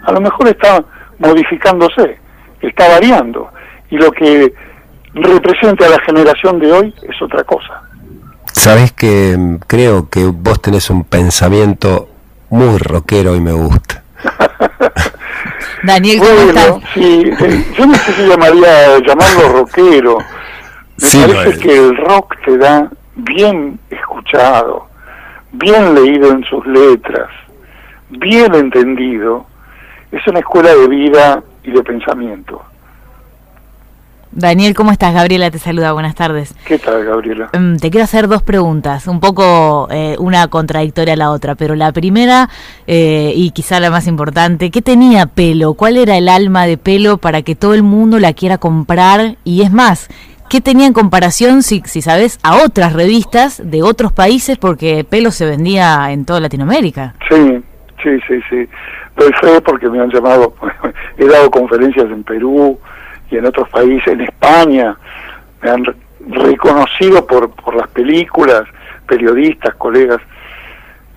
A 0.04 0.12
lo 0.12 0.22
mejor 0.22 0.48
está 0.48 0.84
modificándose, 1.20 2.18
está 2.62 2.88
variando, 2.90 3.50
y 3.90 3.98
lo 3.98 4.12
que 4.12 4.54
representa 5.14 5.86
a 5.86 5.90
la 5.90 6.00
generación 6.02 6.60
de 6.60 6.72
hoy 6.72 6.94
es 7.04 7.22
otra 7.22 7.44
cosa. 7.44 7.82
Sabes 8.52 8.92
que 8.92 9.36
mm, 9.38 9.56
creo 9.68 10.10
que 10.10 10.26
vos 10.26 10.62
tenés 10.62 10.90
un 10.90 11.04
pensamiento 11.04 12.10
muy 12.50 12.78
rockero 12.78 13.36
y 13.36 13.42
me 13.42 13.52
gusta. 13.54 14.04
Daniel, 15.84 16.20
¿cómo 16.20 16.82
Sí, 16.94 17.24
eh, 17.40 17.66
yo 17.78 17.86
no 17.86 17.94
sé 17.96 18.14
si 18.14 18.28
llamaría 18.28 18.98
llamarlo 19.00 19.50
rockero. 19.50 20.18
Me 20.98 21.34
parece 21.34 21.60
que 21.60 21.78
el 21.78 21.98
rock 21.98 22.36
te 22.44 22.58
da 22.58 22.90
bien 23.16 23.80
escuchado, 23.90 24.88
bien 25.52 25.94
leído 25.94 26.32
en 26.32 26.44
sus 26.46 26.66
letras, 26.66 27.30
bien 28.10 28.54
entendido, 28.56 29.46
es 30.12 30.26
una 30.28 30.39
escuela 30.39 30.74
de 30.74 30.88
vida 30.88 31.44
y 31.63 31.72
de 31.72 31.84
pensamiento. 31.84 32.62
Daniel, 34.32 34.76
¿cómo 34.76 34.91
estás? 34.91 35.13
Gabriela 35.13 35.50
te 35.50 35.60
saluda, 35.60 35.94
buenas 35.94 36.13
tardes. 36.13 36.54
¿Qué 36.65 36.78
tal, 36.78 37.06
Gabriela? 37.06 37.50
Mm, 37.58 37.78
te 37.78 37.89
quiero 37.89 38.04
hacer 38.04 38.28
dos 38.28 38.44
preguntas, 38.44 39.08
un 39.08 39.22
poco 39.22 39.88
eh, 39.89 40.18
una 40.20 40.50
contradictoria 40.50 41.13
a 41.13 41.18
la 41.18 41.32
otra, 41.32 41.56
pero 41.56 41.74
la 41.76 41.94
primera, 41.94 42.50
eh, 42.86 43.32
y 43.34 43.52
quizá 43.52 43.80
la 43.80 43.89
más 43.89 44.08
importante, 44.08 44.72
¿qué 44.72 44.82
tenía 44.82 45.26
pelo? 45.28 45.74
¿Cuál 45.76 45.96
era 45.96 46.18
el 46.18 46.28
alma 46.28 46.65
de 46.65 46.78
pelo 46.78 47.18
para 47.18 47.44
que 47.44 47.56
todo 47.56 47.74
el 47.74 47.84
mundo 47.84 48.20
la 48.20 48.34
quiera 48.34 48.58
comprar? 48.58 49.38
Y 49.46 49.62
es 49.62 49.72
más, 49.72 50.10
¿qué 50.50 50.60
tenía 50.60 50.86
en 50.86 50.94
comparación, 50.94 51.63
si, 51.63 51.82
si 51.86 52.02
sabes, 52.02 52.38
a 52.44 52.58
otras 52.58 52.91
revistas 52.91 53.62
de 53.63 53.84
otros 53.84 54.12
países? 54.12 54.58
Porque 54.58 55.06
Pelo 55.06 55.32
se 55.32 55.46
vendía 55.46 56.12
en 56.12 56.26
toda 56.26 56.41
Latinoamérica. 56.41 57.15
Sí, 57.30 57.63
sí, 58.28 58.39
sí. 58.50 58.70
Doy 59.15 59.32
fe 59.41 59.62
porque 59.62 59.89
me 59.89 60.00
han 60.00 60.10
llamado, 60.10 60.54
he 61.18 61.26
dado 61.26 61.50
conferencias 61.52 62.06
en 62.06 62.24
Perú 62.24 62.80
y 63.30 63.38
en 63.38 63.46
otros 63.46 63.70
países, 63.70 64.08
en 64.08 64.22
España, 64.22 64.98
me 65.62 65.70
han 65.70 65.84
reconocido 66.28 67.26
por, 67.26 67.50
por 67.52 67.76
las 67.76 67.88
películas, 67.89 68.63
periodistas, 69.08 69.76
colegas 69.76 70.22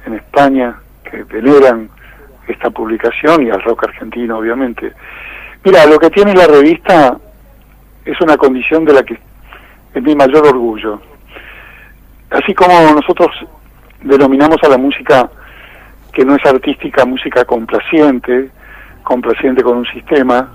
en 0.07 0.15
España 0.15 0.77
que 1.05 1.23
veneran 1.25 1.89
esta 2.47 2.71
publicación 2.71 3.47
y 3.47 3.51
al 3.51 3.63
rock 3.63 3.85
argentino, 3.85 4.39
obviamente. 4.39 4.93
Mira, 5.65 5.87
lo 5.87 5.99
que 5.99 6.11
tiene 6.11 6.35
la 6.35 6.47
revista 6.47 7.17
es 8.05 8.21
una 8.21 8.37
condición 8.37 8.85
de 8.85 8.93
la 8.95 9.03
que 9.03 9.19
es 9.95 10.03
mi 10.03 10.15
mayor 10.15 10.47
orgullo. 10.47 11.01
Así 12.31 12.55
como 12.55 12.73
nosotros 12.95 13.31
denominamos 14.03 14.59
a 14.63 14.69
la 14.69 14.79
música 14.79 15.31
que 16.19 16.25
no 16.25 16.35
es 16.35 16.45
artística, 16.45 17.05
música 17.05 17.45
complaciente, 17.45 18.51
complaciente 19.05 19.63
con 19.63 19.77
un 19.77 19.87
sistema, 19.87 20.49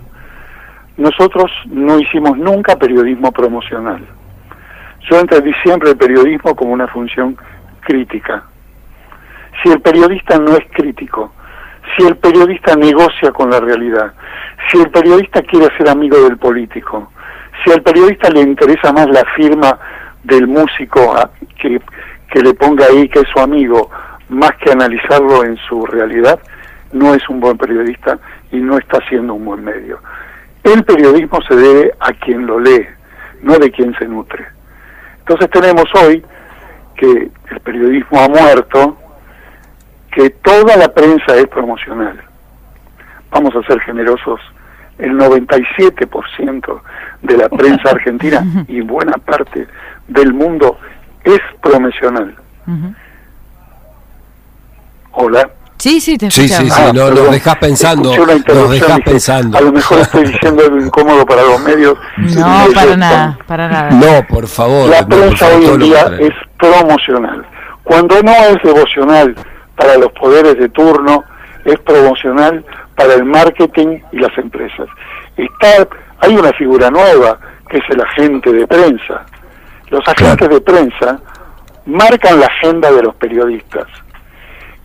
nosotros 0.98 1.50
no 1.68 1.98
hicimos 2.00 2.38
nunca 2.38 2.76
periodismo 2.76 3.32
promocional. 3.32 4.06
Yo 5.10 5.22
entendí 5.22 5.54
siempre 5.64 5.92
el 5.92 5.96
periodismo 5.96 6.54
como 6.54 6.74
una 6.74 6.86
función 6.88 7.38
crítica. 7.80 8.44
Si 9.64 9.70
el 9.70 9.80
periodista 9.80 10.38
no 10.38 10.52
es 10.58 10.66
crítico, 10.70 11.32
si 11.96 12.08
el 12.08 12.18
periodista 12.18 12.76
negocia 12.76 13.32
con 13.32 13.50
la 13.50 13.62
realidad, 13.62 14.12
si 14.70 14.82
el 14.82 14.92
periodista 14.92 15.44
quiere 15.44 15.70
ser 15.78 15.88
amigo 15.88 16.22
del 16.26 16.36
político, 16.36 17.14
si 17.64 17.72
al 17.72 17.82
periodista 17.82 18.30
le 18.30 18.42
interesa 18.42 18.92
más 18.92 19.08
la 19.08 19.24
firma 19.34 19.80
del 20.26 20.46
músico 20.46 21.16
que, 21.58 21.80
que 22.30 22.42
le 22.42 22.54
ponga 22.54 22.86
ahí 22.88 23.08
que 23.08 23.20
es 23.20 23.30
su 23.34 23.40
amigo, 23.40 23.90
más 24.30 24.52
que 24.58 24.72
analizarlo 24.72 25.44
en 25.44 25.58
su 25.58 25.86
realidad, 25.86 26.40
no 26.92 27.14
es 27.14 27.28
un 27.30 27.40
buen 27.40 27.58
periodista 27.58 28.18
y 28.52 28.58
no 28.58 28.78
está 28.78 29.00
siendo 29.10 29.34
un 29.34 29.46
buen 29.46 29.64
medio. 29.64 30.00
El 30.64 30.84
periodismo 30.84 31.42
se 31.42 31.56
debe 31.56 31.94
a 32.00 32.14
quien 32.14 32.46
lo 32.46 32.60
lee, 32.60 32.88
no 33.42 33.58
de 33.58 33.72
quien 33.72 33.94
se 33.98 34.08
nutre. 34.08 34.46
Entonces 35.20 35.50
tenemos 35.50 35.86
hoy 35.96 36.24
que 36.96 37.32
el 37.52 37.60
periodismo 37.62 38.20
ha 38.22 38.30
muerto, 38.30 38.98
que 40.12 40.30
toda 40.30 40.78
la 40.78 40.94
prensa 40.94 41.36
es 41.36 41.48
promocional. 41.48 42.22
Vamos 43.32 43.56
a 43.56 43.64
ser 43.64 43.80
generosos, 43.82 44.40
el 45.00 45.18
97% 45.18 46.82
de 47.24 47.38
la 47.38 47.50
prensa 47.50 47.90
argentina 47.92 48.46
y 48.68 48.82
buena 48.82 49.14
parte 49.14 49.68
del 50.08 50.34
mundo 50.34 50.78
es 51.24 51.40
promocional. 51.62 52.36
Hola. 55.14 55.50
Sí, 55.78 56.00
sí, 56.00 56.18
te 56.18 56.32
Sí, 56.32 56.48
sí, 56.48 56.70
sí, 56.70 56.72
Ah, 56.74 56.92
no, 56.94 57.12
nos 57.12 57.30
dejás 57.32 57.58
pensando, 57.58 58.16
nos 58.16 58.70
dejás 58.72 59.02
pensando. 59.02 59.58
A 59.58 59.62
lo 59.62 59.72
mejor 59.74 60.00
estoy 60.00 60.26
diciendo 60.26 60.64
algo 60.64 60.80
incómodo 60.80 61.26
para 61.26 61.42
los 61.44 61.60
medios. 61.62 61.98
No, 62.18 62.66
para 62.74 62.86
ellos 62.86 62.98
nada, 62.98 63.38
para 63.46 63.68
nada. 63.68 63.90
No, 63.92 64.26
por 64.28 64.48
favor. 64.48 64.90
La 64.90 65.06
prensa 65.06 65.46
favor, 65.46 65.60
hoy 65.60 65.66
en 65.66 65.80
día 65.80 66.12
es 66.20 66.32
promocional. 66.58 67.46
Cuando 67.84 68.24
no 68.24 68.32
es 68.32 68.64
devocional 68.64 69.36
para 69.76 69.98
los 69.98 70.12
poderes 70.14 70.58
de 70.58 70.70
turno, 70.70 71.24
es 71.66 71.78
promocional 71.80 72.64
para 72.96 73.16
el 73.16 73.26
marketing 73.26 74.00
y 74.14 74.20
las 74.20 74.38
empresas. 74.38 74.88
Está, 75.36 75.88
hay 76.20 76.36
una 76.36 76.54
figura 76.54 76.90
nueva 76.92 77.38
que 77.70 77.80
es 77.80 77.84
el 77.90 78.02
agente 78.02 78.54
de 78.54 78.66
prensa. 78.68 79.26
Los 79.90 80.08
agentes 80.08 80.48
de 80.48 80.62
prensa 80.62 81.20
marcan 81.86 82.40
la 82.40 82.46
agenda 82.46 82.90
de 82.90 83.04
los 83.04 83.16
periodistas. 83.16 83.88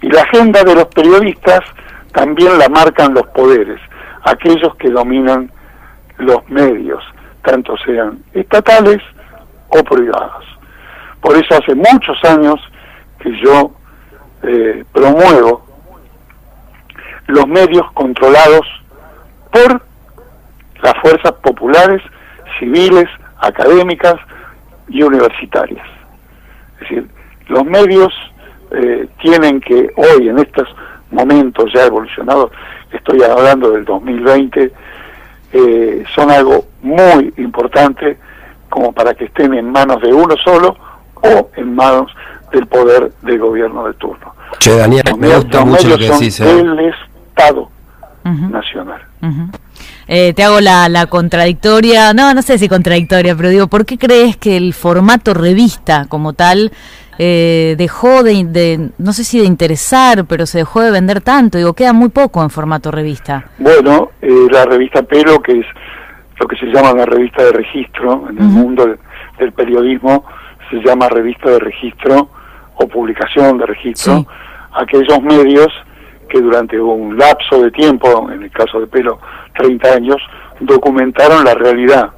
Y 0.02 0.08
la 0.10 0.22
agenda 0.22 0.62
de 0.62 0.74
los 0.74 0.86
periodistas 0.86 1.60
también 2.12 2.58
la 2.58 2.68
marcan 2.68 3.14
los 3.14 3.26
poderes, 3.28 3.80
aquellos 4.24 4.74
que 4.76 4.90
dominan 4.90 5.50
los 6.18 6.48
medios, 6.48 7.02
tanto 7.42 7.76
sean 7.78 8.22
estatales 8.32 8.98
o 9.68 9.82
privados. 9.84 10.44
Por 11.20 11.36
eso 11.36 11.56
hace 11.56 11.74
muchos 11.74 12.16
años 12.24 12.60
que 13.20 13.30
yo 13.40 13.72
eh, 14.42 14.84
promuevo 14.92 15.66
los 17.26 17.46
medios 17.46 17.90
controlados 17.92 18.66
por 19.52 19.82
las 20.82 20.94
fuerzas 21.02 21.32
populares, 21.42 22.02
civiles, 22.58 23.06
académicas 23.38 24.14
y 24.88 25.02
universitarias. 25.02 25.86
Es 26.74 26.80
decir, 26.80 27.08
los 27.48 27.64
medios 27.64 28.12
eh, 28.70 29.08
tienen 29.20 29.60
que 29.60 29.90
hoy, 29.96 30.28
en 30.28 30.38
estos 30.38 30.68
momentos 31.10 31.70
ya 31.72 31.86
evolucionados, 31.86 32.50
estoy 32.92 33.22
hablando 33.22 33.70
del 33.70 33.84
2020, 33.84 34.72
eh, 35.52 36.04
son 36.14 36.30
algo 36.30 36.66
muy 36.82 37.32
importante 37.38 38.18
como 38.68 38.92
para 38.92 39.14
que 39.14 39.24
estén 39.24 39.54
en 39.54 39.70
manos 39.70 40.00
de 40.02 40.12
uno 40.12 40.36
solo 40.44 40.76
o 41.14 41.50
en 41.56 41.74
manos 41.74 42.12
del 42.52 42.66
poder 42.66 43.12
del 43.22 43.38
gobierno 43.38 43.86
de 43.86 43.94
turno. 43.94 44.34
Che, 44.58 44.76
Daniel, 44.76 45.04
Los 45.06 45.18
me 45.18 45.34
gusta 45.34 45.64
mucho 45.64 45.88
lo 45.88 45.98
que 45.98 46.06
son 46.06 46.18
decís. 46.18 46.40
¿eh? 46.40 46.44
del 46.44 46.78
Estado 46.80 47.70
nacional. 48.24 49.00
Eh, 50.06 50.32
te 50.34 50.42
hago 50.42 50.60
la, 50.60 50.88
la 50.88 51.06
contradictoria, 51.06 52.12
no, 52.14 52.32
no 52.34 52.42
sé 52.42 52.58
si 52.58 52.68
contradictoria, 52.68 53.36
pero 53.36 53.50
digo, 53.50 53.66
¿por 53.68 53.84
qué 53.86 53.98
crees 53.98 54.36
que 54.36 54.56
el 54.56 54.74
formato 54.74 55.34
revista 55.34 56.06
como 56.08 56.32
tal 56.32 56.72
eh, 57.18 57.74
dejó 57.76 58.22
de, 58.22 58.44
de, 58.44 58.90
no 58.98 59.12
sé 59.12 59.24
si 59.24 59.38
de 59.40 59.44
interesar, 59.44 60.24
pero 60.26 60.46
se 60.46 60.58
dejó 60.58 60.80
de 60.82 60.90
vender 60.90 61.20
tanto? 61.20 61.58
Digo, 61.58 61.74
queda 61.74 61.92
muy 61.92 62.08
poco 62.10 62.42
en 62.42 62.50
formato 62.50 62.90
revista. 62.90 63.44
Bueno, 63.58 64.10
eh, 64.22 64.46
la 64.50 64.64
revista 64.64 65.02
Pelo, 65.02 65.40
que 65.40 65.58
es 65.60 65.66
lo 66.40 66.46
que 66.46 66.56
se 66.56 66.66
llama 66.66 66.92
una 66.92 67.04
revista 67.04 67.42
de 67.42 67.52
registro 67.52 68.26
en 68.30 68.38
el 68.38 68.44
mundo 68.44 68.86
del, 68.86 68.98
del 69.38 69.52
periodismo, 69.52 70.24
se 70.70 70.76
llama 70.76 71.08
revista 71.08 71.50
de 71.50 71.58
registro 71.58 72.28
o 72.76 72.86
publicación 72.86 73.58
de 73.58 73.66
registro, 73.66 74.18
Sí. 74.18 74.26
aquellos 74.74 75.20
medios 75.22 75.66
que 76.28 76.40
durante 76.40 76.78
un 76.78 77.16
lapso 77.18 77.60
de 77.62 77.70
tiempo, 77.72 78.30
en 78.30 78.42
el 78.44 78.50
caso 78.52 78.78
de 78.80 78.86
Pelo, 78.86 79.18
30 79.56 79.94
años, 79.94 80.16
documentaron 80.60 81.44
la 81.44 81.54
realidad. 81.54 82.10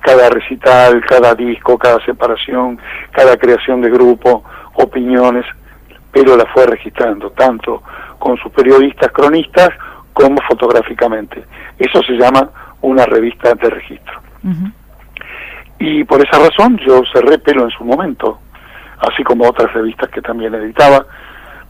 Cada 0.00 0.30
recital, 0.30 1.04
cada 1.06 1.34
disco, 1.34 1.78
cada 1.78 2.04
separación, 2.04 2.78
cada 3.12 3.36
creación 3.36 3.80
de 3.82 3.90
grupo, 3.90 4.44
opiniones, 4.74 5.44
pero 6.12 6.36
la 6.36 6.46
fue 6.46 6.66
registrando, 6.66 7.30
tanto 7.30 7.82
con 8.18 8.36
sus 8.38 8.50
periodistas 8.52 9.12
cronistas 9.12 9.70
como 10.12 10.40
fotográficamente. 10.42 11.44
Eso 11.78 12.02
se 12.02 12.12
llama 12.12 12.50
una 12.82 13.04
revista 13.06 13.54
de 13.54 13.70
registro. 13.70 14.20
Y 15.78 16.04
por 16.04 16.20
esa 16.20 16.38
razón 16.38 16.78
yo 16.78 17.02
cerré 17.12 17.38
pelo 17.38 17.64
en 17.64 17.70
su 17.70 17.84
momento, 17.84 18.38
así 18.98 19.22
como 19.22 19.48
otras 19.48 19.72
revistas 19.72 20.10
que 20.10 20.20
también 20.20 20.54
editaba, 20.54 21.06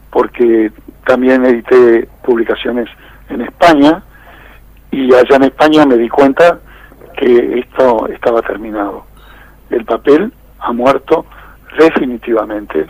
porque 0.09 0.71
también 1.05 1.45
edité 1.45 2.07
publicaciones 2.23 2.89
en 3.29 3.41
España 3.41 4.03
y 4.91 5.13
allá 5.13 5.37
en 5.37 5.43
España 5.43 5.85
me 5.85 5.95
di 5.95 6.09
cuenta 6.09 6.59
que 7.13 7.59
esto 7.59 8.07
estaba 8.07 8.41
terminado. 8.41 9.05
El 9.69 9.85
papel 9.85 10.31
ha 10.59 10.71
muerto 10.71 11.25
definitivamente 11.77 12.85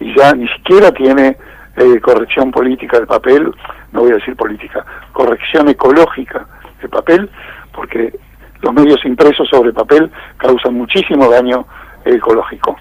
y 0.00 0.14
ya 0.16 0.32
ni 0.32 0.48
siquiera 0.48 0.92
tiene 0.92 1.36
eh, 1.76 2.00
corrección 2.00 2.50
política 2.50 2.98
del 2.98 3.06
papel, 3.06 3.52
no 3.92 4.00
voy 4.00 4.12
a 4.12 4.16
decir 4.16 4.36
política, 4.36 4.84
corrección 5.12 5.68
ecológica 5.68 6.46
del 6.80 6.90
papel, 6.90 7.30
porque 7.72 8.12
los 8.60 8.72
medios 8.72 9.04
impresos 9.04 9.48
sobre 9.48 9.72
papel 9.72 10.10
causan 10.36 10.74
muchísimo 10.74 11.30
daño 11.30 11.66
ecológico. 12.04 12.76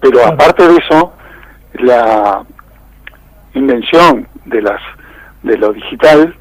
Pero 0.00 0.24
aparte 0.26 0.66
de 0.66 0.76
eso, 0.76 1.12
la 1.74 2.42
invención 3.54 4.26
de 4.44 4.62
las 4.62 4.80
de 5.42 5.56
lo 5.58 5.72
digital 5.72 6.34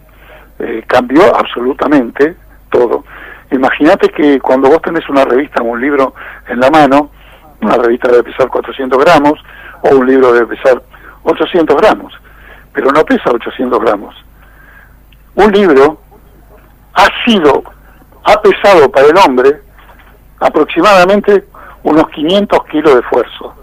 eh, 0.59 0.83
cambió 0.87 1.35
absolutamente 1.35 2.35
todo. 2.71 3.03
Imagínate 3.51 4.09
que 4.09 4.39
cuando 4.39 4.69
vos 4.69 4.81
tenés 4.81 5.07
una 5.09 5.23
revista 5.23 5.61
o 5.61 5.65
un 5.65 5.81
libro 5.81 6.13
en 6.47 6.59
la 6.59 6.69
mano, 6.69 7.11
una 7.61 7.75
revista 7.75 8.09
debe 8.09 8.23
pesar 8.23 8.47
400 8.47 8.97
gramos 9.03 9.39
o 9.81 9.95
un 9.95 10.07
libro 10.07 10.33
debe 10.33 10.55
pesar 10.55 10.81
800 11.23 11.75
gramos, 11.77 12.13
pero 12.73 12.91
no 12.91 13.03
pesa 13.05 13.31
800 13.31 13.79
gramos. 13.79 14.15
Un 15.35 15.51
libro 15.51 15.99
ha 16.93 17.07
sido, 17.25 17.63
ha 18.23 18.41
pesado 18.41 18.89
para 18.89 19.07
el 19.07 19.17
hombre 19.17 19.61
aproximadamente 20.39 21.45
unos 21.83 22.09
500 22.09 22.65
kilos 22.65 22.93
de 22.93 22.99
esfuerzo. 22.99 23.53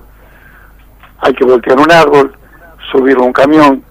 Hay 1.21 1.35
que 1.35 1.45
voltear 1.45 1.79
un 1.79 1.91
árbol, 1.91 2.37
subirlo 2.91 3.23
a 3.23 3.27
un 3.27 3.33
camión, 3.33 3.85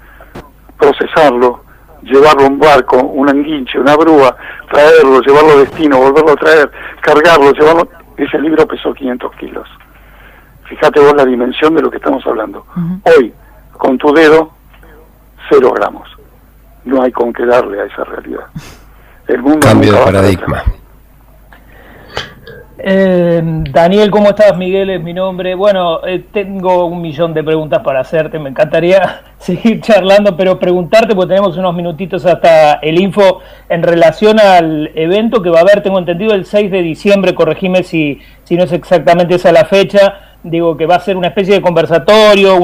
procesarlo, 0.78 1.64
llevarlo 2.04 2.44
a 2.44 2.48
un 2.48 2.60
barco, 2.60 2.98
un 2.98 3.30
enguinche, 3.30 3.80
una 3.80 3.96
grúa, 3.96 4.36
traerlo, 4.70 5.22
llevarlo 5.22 5.52
a 5.52 5.58
destino, 5.58 5.98
volverlo 5.98 6.32
a 6.32 6.36
traer, 6.36 6.72
cargarlo, 7.02 7.52
llevarlo. 7.52 7.88
ese 8.18 8.40
libro 8.40 8.68
pesó 8.68 8.94
500 8.94 9.36
kilos. 9.36 9.68
Fíjate 10.66 11.00
vos 11.00 11.14
la 11.16 11.26
dimensión 11.26 11.76
de 11.76 11.82
lo 11.82 11.92
que 11.92 11.98
estamos 11.98 12.26
hablando. 12.26 12.66
Hoy, 13.04 13.34
con 13.74 13.98
tu 13.98 14.14
dedo, 14.14 14.52
cero 15.50 15.74
gramos. 15.76 16.10
No 16.86 17.02
hay 17.02 17.12
con 17.12 17.34
qué 17.34 17.46
darle 17.46 17.82
a 17.82 17.86
esa 17.86 18.04
realidad. 18.06 18.46
El 19.28 19.42
mundo 19.42 19.60
Cambio 19.60 19.94
de 19.94 20.00
paradigma. 20.00 20.64
Eh, 22.84 23.42
Daniel, 23.70 24.10
¿cómo 24.10 24.30
estás? 24.30 24.58
Miguel 24.58 24.90
es 24.90 25.04
mi 25.04 25.14
nombre. 25.14 25.54
Bueno, 25.54 26.04
eh, 26.04 26.24
tengo 26.32 26.86
un 26.86 27.00
millón 27.00 27.32
de 27.32 27.44
preguntas 27.44 27.82
para 27.84 28.00
hacerte. 28.00 28.40
Me 28.40 28.50
encantaría 28.50 29.22
seguir 29.38 29.82
charlando, 29.82 30.36
pero 30.36 30.58
preguntarte, 30.58 31.14
porque 31.14 31.36
tenemos 31.36 31.56
unos 31.58 31.76
minutitos 31.76 32.26
hasta 32.26 32.74
el 32.76 33.00
info 33.00 33.42
en 33.70 33.84
relación 33.84 34.40
al 34.40 34.90
evento 34.96 35.44
que 35.44 35.52
va 35.52 35.60
a 35.60 35.62
haber, 35.62 35.84
tengo 35.84 36.00
entendido, 36.00 36.34
el 36.34 36.46
6 36.46 36.72
de 36.72 36.82
diciembre. 36.82 37.36
Corregime 37.36 37.84
si, 37.84 38.20
si 38.46 38.56
no 38.56 38.64
es 38.64 38.72
exactamente 38.72 39.36
esa 39.36 39.52
la 39.52 39.66
fecha. 39.66 40.16
Digo 40.42 40.76
que 40.76 40.88
va 40.88 40.96
a 40.96 41.00
ser 41.00 41.18
una 41.18 41.28
especie 41.28 41.54
de 41.54 41.62
conversatorio, 41.62 42.58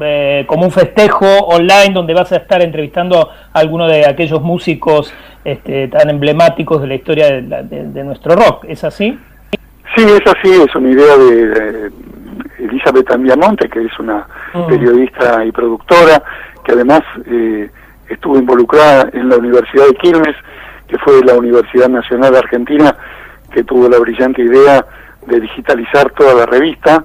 eh, 0.00 0.44
como 0.46 0.64
un 0.64 0.70
festejo 0.70 1.26
online 1.26 1.92
donde 1.92 2.14
vas 2.14 2.30
a 2.30 2.36
estar 2.36 2.62
entrevistando 2.62 3.30
a 3.52 3.58
algunos 3.58 3.90
de 3.90 4.06
aquellos 4.06 4.40
músicos 4.42 5.12
este, 5.44 5.88
tan 5.88 6.08
emblemáticos 6.08 6.80
de 6.80 6.86
la 6.86 6.94
historia 6.94 7.40
de 7.40 8.04
nuestro 8.04 8.36
rock. 8.36 8.66
¿Es 8.68 8.84
así? 8.84 9.18
Sí, 9.96 10.04
es 10.04 10.22
así, 10.26 10.62
es 10.62 10.74
una 10.74 10.90
idea 10.90 11.16
de, 11.16 11.90
Elizabeth 12.58 13.10
Andiamonte, 13.10 13.68
que 13.68 13.84
es 13.84 13.98
una 13.98 14.26
mm. 14.52 14.66
periodista 14.66 15.44
y 15.44 15.50
productora, 15.50 16.22
que 16.64 16.72
además 16.72 17.00
eh, 17.26 17.70
estuvo 18.08 18.38
involucrada 18.38 19.08
en 19.12 19.28
la 19.28 19.36
Universidad 19.36 19.86
de 19.86 19.94
Quilmes, 19.94 20.36
que 20.86 20.98
fue 20.98 21.24
la 21.24 21.34
Universidad 21.34 21.88
Nacional 21.88 22.32
de 22.32 22.38
Argentina, 22.38 22.94
que 23.52 23.64
tuvo 23.64 23.88
la 23.88 23.98
brillante 23.98 24.42
idea 24.42 24.84
de 25.26 25.40
digitalizar 25.40 26.10
toda 26.12 26.34
la 26.34 26.46
revista 26.46 27.04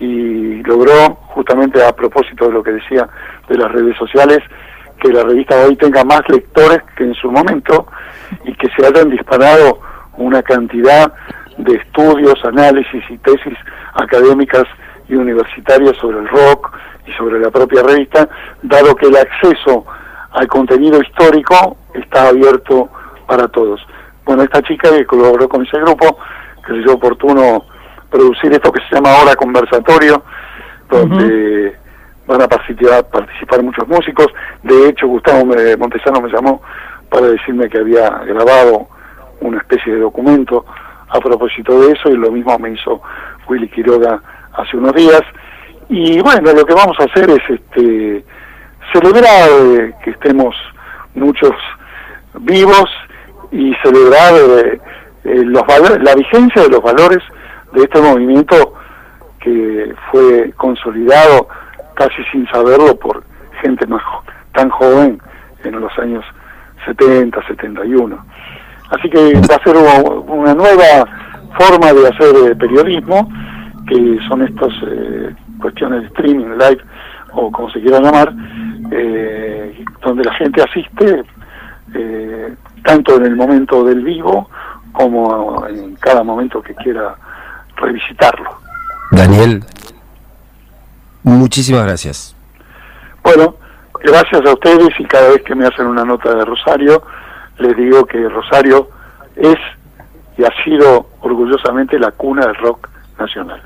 y 0.00 0.62
logró, 0.62 1.14
justamente 1.34 1.84
a 1.84 1.92
propósito 1.92 2.46
de 2.46 2.52
lo 2.52 2.62
que 2.62 2.72
decía 2.72 3.08
de 3.48 3.58
las 3.58 3.70
redes 3.70 3.96
sociales, 3.96 4.38
que 5.00 5.12
la 5.12 5.22
revista 5.22 5.56
hoy 5.64 5.76
tenga 5.76 6.04
más 6.04 6.22
lectores 6.28 6.82
que 6.96 7.04
en 7.04 7.14
su 7.14 7.30
momento 7.30 7.86
y 8.44 8.52
que 8.54 8.68
se 8.76 8.86
hayan 8.86 9.10
disparado 9.10 9.80
una 10.16 10.42
cantidad 10.42 11.12
de 11.58 11.74
estudios, 11.74 12.42
análisis 12.44 13.02
y 13.10 13.18
tesis 13.18 13.56
académicas 13.94 14.64
y 15.08 15.14
universitarias 15.14 15.96
sobre 15.96 16.18
el 16.18 16.28
rock 16.28 16.76
y 17.06 17.12
sobre 17.12 17.40
la 17.40 17.50
propia 17.50 17.82
revista, 17.82 18.28
dado 18.62 18.94
que 18.94 19.06
el 19.06 19.16
acceso 19.16 19.84
al 20.30 20.46
contenido 20.46 21.00
histórico 21.00 21.76
está 21.94 22.28
abierto 22.28 22.88
para 23.26 23.48
todos. 23.48 23.84
Bueno, 24.24 24.42
esta 24.42 24.62
chica 24.62 24.90
que 24.90 25.06
colaboró 25.06 25.48
con 25.48 25.66
ese 25.66 25.78
grupo, 25.80 26.18
que 26.64 26.72
se 26.72 26.78
hizo 26.80 26.94
oportuno 26.94 27.64
producir 28.10 28.52
esto 28.52 28.70
que 28.70 28.80
se 28.88 28.94
llama 28.94 29.16
Hora 29.22 29.34
Conversatorio, 29.34 30.22
donde 30.88 31.76
van 32.26 32.42
a 32.42 32.48
participar, 32.48 33.08
participar 33.08 33.62
muchos 33.62 33.88
músicos. 33.88 34.26
De 34.62 34.88
hecho, 34.88 35.06
Gustavo 35.06 35.46
Montesano 35.78 36.20
me 36.20 36.30
llamó 36.30 36.62
para 37.10 37.26
decirme 37.28 37.68
que 37.68 37.78
había 37.78 38.10
grabado 38.26 38.88
una 39.40 39.58
especie 39.58 39.94
de 39.94 40.00
documento 40.00 40.64
a 41.08 41.20
propósito 41.20 41.80
de 41.80 41.92
eso 41.92 42.10
y 42.10 42.16
lo 42.16 42.30
mismo 42.30 42.58
me 42.58 42.72
hizo 42.72 43.00
Willy 43.48 43.68
Quiroga 43.68 44.20
hace 44.54 44.76
unos 44.76 44.94
días. 44.94 45.22
Y 45.88 46.20
bueno, 46.20 46.52
lo 46.52 46.64
que 46.64 46.74
vamos 46.74 46.96
a 47.00 47.04
hacer 47.04 47.30
es 47.30 47.40
este 47.48 48.24
celebrar 48.92 49.48
eh, 49.50 49.94
que 50.02 50.10
estemos 50.10 50.54
muchos 51.14 51.52
vivos 52.40 52.90
y 53.50 53.74
celebrar 53.82 54.34
eh, 54.34 54.80
eh, 55.24 55.42
los 55.44 55.62
la 56.00 56.14
vigencia 56.14 56.62
de 56.62 56.68
los 56.68 56.82
valores 56.82 57.22
de 57.72 57.82
este 57.82 58.00
movimiento 58.00 58.74
que 59.40 59.94
fue 60.10 60.52
consolidado 60.56 61.48
casi 61.94 62.22
sin 62.32 62.46
saberlo 62.48 62.96
por 62.96 63.22
gente 63.60 63.86
más 63.86 64.02
tan 64.52 64.70
joven 64.70 65.20
en 65.64 65.80
los 65.80 65.96
años 65.98 66.24
70, 66.86 67.46
71. 67.46 68.24
Así 68.90 69.10
que 69.10 69.34
va 69.34 69.56
a 69.56 69.62
ser 69.62 69.76
una 69.76 70.54
nueva 70.54 71.06
forma 71.58 71.92
de 71.92 72.08
hacer 72.08 72.50
eh, 72.50 72.56
periodismo, 72.56 73.28
que 73.86 74.18
son 74.28 74.42
estas 74.42 74.72
eh, 74.86 75.34
cuestiones 75.60 76.02
de 76.02 76.06
streaming, 76.08 76.56
live 76.58 76.78
o 77.32 77.50
como 77.50 77.70
se 77.70 77.80
quiera 77.80 78.00
llamar, 78.00 78.32
eh, 78.90 79.84
donde 80.02 80.24
la 80.24 80.34
gente 80.34 80.62
asiste 80.62 81.24
tanto 82.84 83.16
en 83.16 83.24
el 83.24 83.34
momento 83.34 83.82
del 83.82 84.02
vivo 84.02 84.48
como 84.92 85.66
en 85.66 85.96
cada 85.96 86.22
momento 86.22 86.62
que 86.62 86.74
quiera 86.74 87.16
revisitarlo. 87.76 88.50
Daniel, 89.10 89.64
muchísimas 91.22 91.84
gracias. 91.84 92.36
Bueno, 93.22 93.56
gracias 94.02 94.44
a 94.44 94.52
ustedes 94.52 94.88
y 94.98 95.04
cada 95.04 95.30
vez 95.30 95.42
que 95.42 95.54
me 95.54 95.66
hacen 95.66 95.86
una 95.86 96.04
nota 96.04 96.34
de 96.34 96.44
Rosario, 96.44 97.02
les 97.58 97.76
digo 97.76 98.04
que 98.06 98.28
Rosario 98.28 98.88
es 99.36 99.56
y 100.36 100.44
ha 100.44 100.64
sido 100.64 101.08
orgullosamente 101.20 101.98
la 101.98 102.12
cuna 102.12 102.46
del 102.46 102.54
rock 102.56 102.88
nacional. 103.18 103.60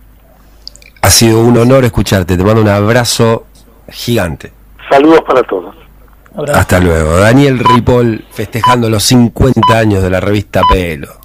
Ha 1.02 1.10
sido 1.10 1.40
un 1.40 1.58
honor 1.58 1.84
escucharte, 1.84 2.36
te 2.36 2.44
mando 2.44 2.62
un 2.62 2.68
abrazo 2.68 3.46
gigante. 3.88 4.52
Saludos 4.88 5.20
para 5.22 5.42
todos. 5.42 5.74
Hasta 6.54 6.80
luego. 6.80 7.18
Daniel 7.18 7.58
Ripoll 7.58 8.24
festejando 8.30 8.88
los 8.88 9.02
50 9.04 9.76
años 9.76 10.02
de 10.02 10.10
la 10.10 10.20
revista 10.20 10.62
Pelo. 10.70 11.21